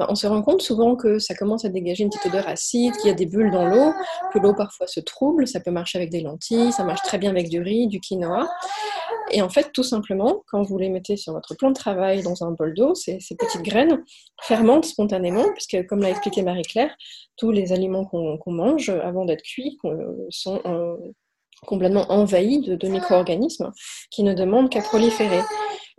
ben, 0.01 0.07
on 0.09 0.15
se 0.15 0.27
rend 0.27 0.41
compte 0.41 0.63
souvent 0.63 0.97
que 0.97 1.19
ça 1.19 1.35
commence 1.35 1.67
à 1.67 1.69
dégager 1.69 2.05
une 2.05 2.09
petite 2.09 2.25
odeur 2.25 2.49
acide, 2.49 2.97
qu'il 2.97 3.09
y 3.09 3.11
a 3.11 3.15
des 3.15 3.27
bulles 3.27 3.51
dans 3.51 3.67
l'eau, 3.67 3.93
que 4.33 4.39
l'eau 4.39 4.55
parfois 4.55 4.87
se 4.87 4.99
trouble. 4.99 5.47
Ça 5.47 5.61
peut 5.61 5.71
marcher 5.71 5.99
avec 5.99 6.09
des 6.09 6.23
lentilles, 6.23 6.73
ça 6.73 6.85
marche 6.85 7.03
très 7.03 7.19
bien 7.19 7.29
avec 7.29 7.51
du 7.51 7.61
riz, 7.61 7.87
du 7.87 8.01
quinoa. 8.01 8.49
Et 9.31 9.43
en 9.43 9.51
fait, 9.51 9.73
tout 9.75 9.83
simplement, 9.83 10.43
quand 10.47 10.63
vous 10.63 10.79
les 10.79 10.89
mettez 10.89 11.19
sur 11.19 11.35
votre 11.35 11.55
plan 11.55 11.69
de 11.69 11.75
travail 11.75 12.23
dans 12.23 12.43
un 12.43 12.53
bol 12.53 12.73
d'eau, 12.73 12.95
ces, 12.95 13.19
petites 13.39 13.61
graines 13.61 14.03
fermentent 14.41 14.87
spontanément, 14.87 15.45
puisque 15.53 15.87
comme 15.87 16.01
l'a 16.01 16.09
expliqué 16.09 16.41
Marie-Claire, 16.41 16.97
tous 17.37 17.51
les 17.51 17.75
aliments 17.75 18.07
qu'on 18.07 18.41
mange 18.47 18.89
avant 18.89 19.27
d'être 19.27 19.43
cuits 19.43 19.77
sont 20.31 20.63
euh, 20.65 20.97
complètement 21.67 22.11
envahis 22.11 22.61
de, 22.63 22.89
micro-organismes 22.89 23.71
qui 24.11 24.23
ne 24.23 24.33
demandent 24.33 24.71
qu'à 24.71 24.81
proliférer. 24.81 25.43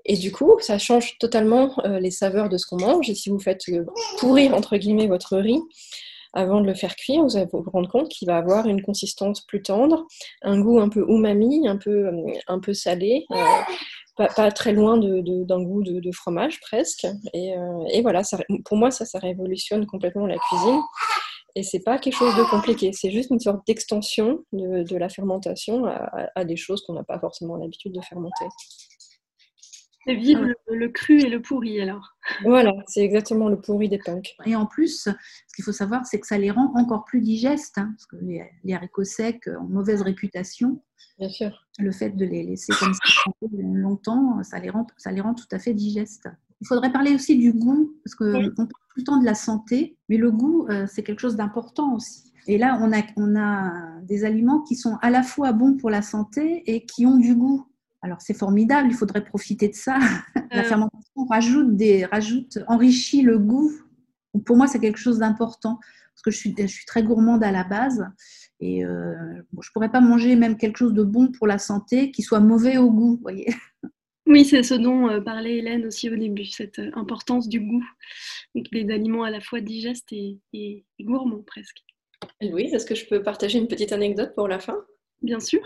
Et 0.05 0.17
du 0.17 0.31
coup, 0.31 0.57
ça 0.59 0.77
change 0.77 1.17
totalement 1.19 1.75
euh, 1.85 1.99
les 1.99 2.11
saveurs 2.11 2.49
de 2.49 2.57
ce 2.57 2.65
qu'on 2.65 2.79
mange. 2.79 3.09
Et 3.09 3.15
si 3.15 3.29
vous 3.29 3.39
faites 3.39 3.61
pourrir, 4.19 4.55
entre 4.55 4.77
guillemets, 4.77 5.07
votre 5.07 5.37
riz, 5.37 5.59
avant 6.33 6.61
de 6.61 6.65
le 6.65 6.73
faire 6.73 6.95
cuire, 6.95 7.23
vous 7.23 7.35
allez 7.35 7.47
vous 7.51 7.63
rendre 7.71 7.89
compte 7.89 8.09
qu'il 8.09 8.27
va 8.27 8.37
avoir 8.37 8.65
une 8.67 8.81
consistance 8.81 9.41
plus 9.41 9.61
tendre, 9.61 10.05
un 10.41 10.59
goût 10.61 10.79
un 10.79 10.89
peu 10.89 11.05
umami, 11.07 11.67
un 11.67 11.77
peu, 11.77 12.07
euh, 12.07 12.33
un 12.47 12.59
peu 12.59 12.73
salé, 12.73 13.25
euh, 13.31 14.25
pas, 14.35 14.51
très 14.51 14.71
loin 14.71 14.97
d'un 14.97 15.63
goût 15.63 15.83
de, 15.83 16.11
fromage 16.11 16.59
presque. 16.61 17.07
Et, 17.33 17.53
voilà, 18.01 18.21
pour 18.65 18.77
moi, 18.77 18.91
ça, 18.91 19.05
ça 19.05 19.19
révolutionne 19.19 19.85
complètement 19.85 20.27
la 20.27 20.37
cuisine. 20.37 20.79
Et 21.55 21.63
c'est 21.63 21.81
pas 21.81 21.97
quelque 21.97 22.15
chose 22.15 22.35
de 22.37 22.43
compliqué, 22.49 22.91
c'est 22.93 23.11
juste 23.11 23.29
une 23.29 23.39
sorte 23.39 23.65
d'extension 23.67 24.39
de, 24.53 24.95
la 24.95 25.09
fermentation 25.09 25.85
à 25.85 26.45
des 26.45 26.55
choses 26.55 26.81
qu'on 26.85 26.93
n'a 26.93 27.03
pas 27.03 27.19
forcément 27.19 27.57
l'habitude 27.57 27.93
de 27.93 28.01
fermenter. 28.01 28.45
C'est 30.05 30.15
vivre 30.15 30.47
le, 30.67 30.87
cru 30.89 31.19
et 31.19 31.29
le 31.29 31.41
pourri 31.41 31.79
alors. 31.79 32.15
Voilà, 32.43 32.73
c'est 32.87 33.01
exactement 33.01 33.49
le 33.49 33.59
pourri 33.61 33.87
des 33.87 33.99
punks. 33.99 34.35
Et 34.45 34.55
en 34.55 34.65
plus, 34.65 35.03
ce 35.03 35.55
qu'il 35.55 35.63
faut 35.63 35.71
savoir, 35.71 36.05
c'est 36.05 36.19
que 36.19 36.25
ça 36.25 36.39
les 36.39 36.49
rend 36.49 36.71
encore 36.75 37.05
plus 37.05 37.21
digestes, 37.21 37.77
hein, 37.77 37.93
parce 37.95 38.07
que 38.07 38.15
les, 38.15 38.73
haricots 38.73 39.03
secs 39.03 39.47
ont 39.47 39.67
mauvaise 39.67 40.01
réputation. 40.01 40.81
Bien 41.19 41.29
sûr. 41.29 41.67
Le 41.77 41.91
fait 41.91 42.09
de 42.09 42.25
les 42.25 42.43
laisser 42.43 42.73
comme 42.79 42.93
ça 42.93 42.99
longtemps, 43.51 44.41
ça 44.43 44.59
les, 44.59 44.71
rend, 44.71 44.87
ça 44.97 45.11
les 45.11 45.21
rend 45.21 45.35
tout 45.35 45.45
à 45.51 45.59
fait 45.59 45.73
digestes. 45.73 46.29
Il 46.61 46.67
faudrait 46.67 46.91
parler 46.91 47.13
aussi 47.13 47.37
du 47.37 47.53
goût, 47.53 47.95
parce 48.03 48.15
qu'on 48.15 48.31
parle 48.31 48.55
tout 48.55 48.97
le 48.97 49.03
temps 49.03 49.19
de 49.19 49.25
la 49.25 49.35
santé, 49.35 49.97
mais 50.09 50.17
le 50.17 50.31
goût, 50.31 50.67
euh, 50.69 50.87
c'est 50.87 51.03
quelque 51.03 51.19
chose 51.19 51.35
d'important 51.35 51.95
aussi. 51.95 52.31
Et 52.47 52.57
là, 52.57 52.79
on 52.81 52.91
a, 52.91 53.03
on 53.17 53.35
a 53.35 54.01
des 54.01 54.25
aliments 54.25 54.61
qui 54.61 54.75
sont 54.75 54.97
à 55.01 55.11
la 55.11 55.21
fois 55.21 55.53
bons 55.53 55.77
pour 55.77 55.91
la 55.91 56.01
santé 56.01 56.63
et 56.65 56.85
qui 56.85 57.05
ont 57.05 57.17
du 57.17 57.35
goût. 57.35 57.67
Alors 58.01 58.21
c'est 58.21 58.33
formidable, 58.33 58.89
il 58.89 58.95
faudrait 58.95 59.23
profiter 59.23 59.67
de 59.67 59.75
ça. 59.75 59.99
La 60.51 60.61
euh. 60.61 60.63
fermentation 60.63 61.25
rajoute, 61.29 61.75
des, 61.75 62.05
rajoute, 62.05 62.59
enrichit 62.67 63.21
le 63.21 63.37
goût. 63.37 63.71
Pour 64.45 64.57
moi, 64.57 64.67
c'est 64.67 64.79
quelque 64.79 64.99
chose 64.99 65.19
d'important 65.19 65.79
parce 66.13 66.21
que 66.23 66.31
je 66.31 66.37
suis, 66.37 66.55
je 66.57 66.67
suis 66.67 66.85
très 66.85 67.03
gourmande 67.03 67.43
à 67.43 67.51
la 67.51 67.63
base 67.63 68.05
et 68.59 68.85
euh, 68.85 69.13
je 69.35 69.57
ne 69.57 69.73
pourrais 69.73 69.91
pas 69.91 70.01
manger 70.01 70.35
même 70.35 70.57
quelque 70.57 70.77
chose 70.77 70.93
de 70.93 71.03
bon 71.03 71.31
pour 71.31 71.47
la 71.47 71.57
santé 71.57 72.11
qui 72.11 72.21
soit 72.21 72.39
mauvais 72.39 72.77
au 72.77 72.91
goût, 72.91 73.19
voyez. 73.21 73.47
Oui, 74.27 74.45
c'est 74.45 74.63
ce 74.63 74.75
dont 74.75 75.09
euh, 75.09 75.19
parlait 75.19 75.57
Hélène 75.57 75.85
aussi 75.85 76.09
au 76.09 76.15
début, 76.15 76.45
cette 76.45 76.79
importance 76.93 77.49
du 77.49 77.59
goût. 77.59 77.83
Donc, 78.55 78.65
des 78.71 78.89
aliments 78.93 79.23
à 79.23 79.31
la 79.31 79.41
fois 79.41 79.61
digestes 79.61 80.13
et, 80.13 80.39
et 80.53 80.85
gourmands 81.01 81.43
presque. 81.45 81.83
Oui, 82.41 82.69
est-ce 82.71 82.85
que 82.85 82.95
je 82.95 83.05
peux 83.07 83.23
partager 83.23 83.59
une 83.59 83.67
petite 83.67 83.91
anecdote 83.91 84.33
pour 84.35 84.47
la 84.47 84.59
fin? 84.59 84.77
Bien 85.21 85.39
sûr. 85.39 85.61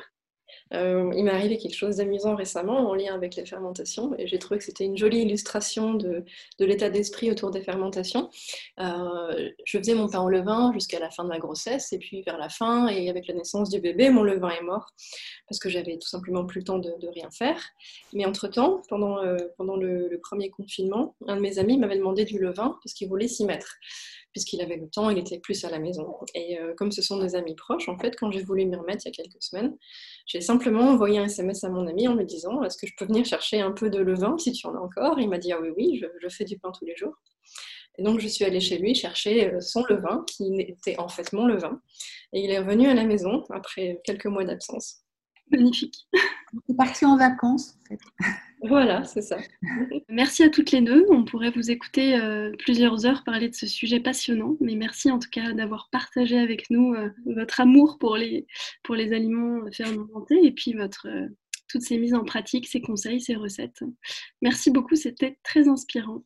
Euh, 0.74 1.12
il 1.16 1.24
m'est 1.24 1.32
arrivé 1.32 1.58
quelque 1.58 1.76
chose 1.76 1.98
d'amusant 1.98 2.36
récemment 2.36 2.90
en 2.90 2.96
lien 2.96 3.14
avec 3.14 3.36
les 3.36 3.46
fermentations 3.46 4.14
et 4.18 4.28
j'ai 4.28 4.40
trouvé 4.40 4.58
que 4.58 4.66
c'était 4.66 4.84
une 4.86 4.98
jolie 4.98 5.22
illustration 5.22 5.94
de, 5.94 6.26
l'état 6.60 6.90
d'esprit 6.90 7.32
autour 7.32 7.52
des 7.52 7.62
fermentations. 7.62 8.30
Euh, 8.80 9.50
je 9.64 9.78
faisais 9.78 9.94
mon 9.94 10.08
pain 10.08 10.22
au 10.22 10.30
levain 10.30 10.72
jusqu'à 10.74 11.00
la 11.00 11.10
fin 11.10 11.24
de 11.24 11.30
ma 11.30 11.40
grossesse 11.40 11.94
et 11.94 12.00
puis 12.00 12.22
vers 12.24 12.38
la 12.38 12.50
fin 12.50 12.88
et 12.88 13.10
avec 13.10 13.28
la 13.28 13.36
naissance 13.36 13.70
du 13.70 13.80
bébé, 13.80 14.10
mon 14.10 14.24
levain 14.24 14.50
est 14.50 14.64
mort 14.64 14.88
parce 15.48 15.60
que 15.60 15.70
j'avais 15.70 15.98
tout 15.98 16.08
simplement 16.08 16.46
plus 16.46 16.60
le 16.60 16.66
temps 16.66 16.80
de, 16.80 16.94
rien 17.14 17.30
faire. 17.30 17.62
Mais 18.14 18.26
entre-temps, 18.26 18.82
pendant, 18.90 19.20
euh, 19.20 19.38
pendant 19.58 19.76
le, 19.76 20.20
premier 20.24 20.50
confinement, 20.50 21.16
un 21.28 21.36
de 21.36 21.42
mes 21.42 21.60
amis 21.60 21.78
m'avait 21.78 21.98
demandé 21.98 22.26
du 22.26 22.40
levain 22.40 22.78
parce 22.84 22.94
qu'il 22.94 23.08
voulait 23.08 23.28
s'y 23.28 23.46
mettre 23.46 23.76
puisqu'il 24.36 24.62
avait 24.62 24.76
le 24.76 24.90
temps, 24.90 25.10
il 25.10 25.18
était 25.18 25.40
plus 25.40 25.64
à 25.64 25.70
la 25.70 25.80
maison. 25.80 26.14
Et 26.34 26.60
euh, 26.60 26.74
comme 26.76 26.92
ce 26.92 27.02
sont 27.02 27.18
des 27.20 27.36
amis 27.36 27.56
proches, 27.56 27.88
en 27.88 27.98
fait, 27.98 28.18
quand 28.20 28.32
j'ai 28.32 28.44
voulu 28.44 28.66
m'y 28.66 28.76
remettre 28.76 29.06
il 29.06 29.08
y 29.08 29.12
a 29.12 29.24
quelques 29.24 29.42
semaines, 29.42 29.78
j'ai 30.26 30.42
simplement 30.42 30.90
envoyé 30.90 31.20
un 31.20 31.24
SMS 31.24 31.64
à 31.64 31.70
mon 31.70 31.88
ami 31.88 32.10
en 32.10 32.16
lui 32.16 32.26
disant 32.26 32.62
Est-ce 32.62 32.78
que 32.78 32.86
je 32.86 32.94
peux 32.98 33.06
venir 33.06 33.24
chercher 33.24 33.62
un 33.62 33.72
peu 33.72 33.90
de 33.90 33.98
levain 33.98 34.38
si 34.38 34.52
tu 34.52 34.68
en 34.68 34.76
as 34.76 34.80
encore? 34.80 35.22
Il 35.22 35.30
m'a 35.30 35.38
dit 35.38 35.54
Ah 35.54 35.62
oui, 35.62 35.70
oui, 35.78 36.02
je, 36.02 36.28
fais 36.28 36.44
du 36.44 36.60
pain 36.60 36.74
tous 36.78 36.84
les 36.84 36.98
jours. 36.98 37.14
Et 37.98 38.04
donc, 38.04 38.20
je 38.20 38.28
suis 38.28 38.44
allée 38.44 38.60
chez 38.60 38.78
lui 38.78 38.94
chercher 38.94 39.54
euh, 39.54 39.62
son 39.62 39.86
levain, 39.86 40.26
qui 40.28 40.60
était 40.60 41.00
en 41.00 41.08
fait 41.08 41.32
mon 41.32 41.46
levain. 41.46 41.80
Et 42.34 42.42
il 42.44 42.52
est 42.52 42.60
revenu 42.60 42.88
à 42.88 42.94
la 42.94 43.06
maison 43.06 43.46
après 43.52 44.02
quelques 44.04 44.26
mois 44.26 44.44
d'absence. 44.44 44.98
Magnifique. 45.50 46.10
Il 46.12 46.74
est 46.74 46.78
parti 46.78 47.06
en 47.06 47.16
vacances, 47.16 47.78
en 47.80 47.88
fait. 47.88 48.00
Voilà, 48.68 49.04
c'est 49.04 49.22
ça. 49.22 49.38
merci 50.10 50.44
à 50.44 50.50
toutes 50.50 50.72
les 50.72 50.82
deux. 50.82 51.06
On 51.10 51.24
pourrait 51.24 51.52
vous 51.52 51.72
écouter 51.72 52.16
euh, 52.16 52.52
plusieurs 52.60 53.06
heures 53.06 53.24
parler 53.24 53.50
de 53.50 53.56
ce 53.56 53.68
sujet 53.68 54.00
passionnant, 54.00 54.58
mais 54.60 54.76
merci 54.76 55.12
en 55.12 55.20
tout 55.20 55.30
cas 55.32 55.54
d'avoir 55.54 55.90
partagé 55.92 56.38
avec 56.38 56.70
nous 56.70 56.94
euh, 56.94 57.10
votre 57.26 57.62
amour 57.62 57.98
pour 58.00 58.18
les, 58.18 58.48
pour 58.84 58.96
les 58.96 59.14
aliments 59.14 59.60
fermentés 59.72 60.44
et 60.44 60.52
puis 60.52 60.74
votre, 60.74 61.08
euh, 61.08 61.28
toutes 61.68 61.84
ces 61.84 61.98
mises 61.98 62.14
en 62.14 62.24
pratique, 62.24 62.68
ces 62.68 62.82
conseils, 62.82 63.22
ces 63.22 63.36
recettes. 63.36 63.84
Merci 64.42 64.72
beaucoup, 64.72 64.96
c'était 64.96 65.38
très 65.44 65.68
inspirant. 65.68 66.24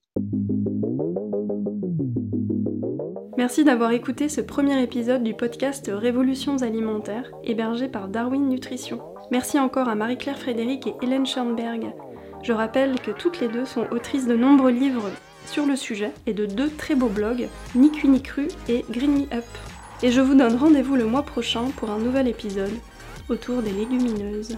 Merci 3.37 3.63
d'avoir 3.63 3.93
écouté 3.93 4.27
ce 4.27 4.41
premier 4.41 4.83
épisode 4.83 5.23
du 5.23 5.33
podcast 5.33 5.89
Révolutions 5.93 6.57
alimentaires, 6.57 7.31
hébergé 7.43 7.87
par 7.87 8.09
Darwin 8.09 8.49
Nutrition. 8.49 9.01
Merci 9.31 9.57
encore 9.57 9.87
à 9.87 9.95
Marie-Claire 9.95 10.37
Frédéric 10.37 10.87
et 10.87 10.93
Hélène 11.01 11.25
Schoenberg. 11.25 11.93
Je 12.41 12.53
rappelle 12.53 12.99
que 12.99 13.11
toutes 13.11 13.39
les 13.41 13.47
deux 13.47 13.65
sont 13.65 13.87
autrices 13.91 14.27
de 14.27 14.35
nombreux 14.35 14.71
livres 14.71 15.09
sur 15.45 15.65
le 15.65 15.75
sujet 15.75 16.11
et 16.25 16.33
de 16.33 16.45
deux 16.45 16.69
très 16.69 16.95
beaux 16.95 17.09
blogs, 17.09 17.47
Ni 17.75 17.91
cuit 17.91 18.07
ni 18.07 18.21
cru 18.21 18.47
et 18.67 18.85
Green 18.89 19.13
Me 19.13 19.35
Up. 19.35 19.45
Et 20.01 20.11
je 20.11 20.21
vous 20.21 20.35
donne 20.35 20.55
rendez-vous 20.55 20.95
le 20.95 21.05
mois 21.05 21.23
prochain 21.23 21.65
pour 21.75 21.89
un 21.89 21.99
nouvel 21.99 22.27
épisode 22.27 22.71
autour 23.27 23.61
des 23.61 23.71
légumineuses. 23.71 24.57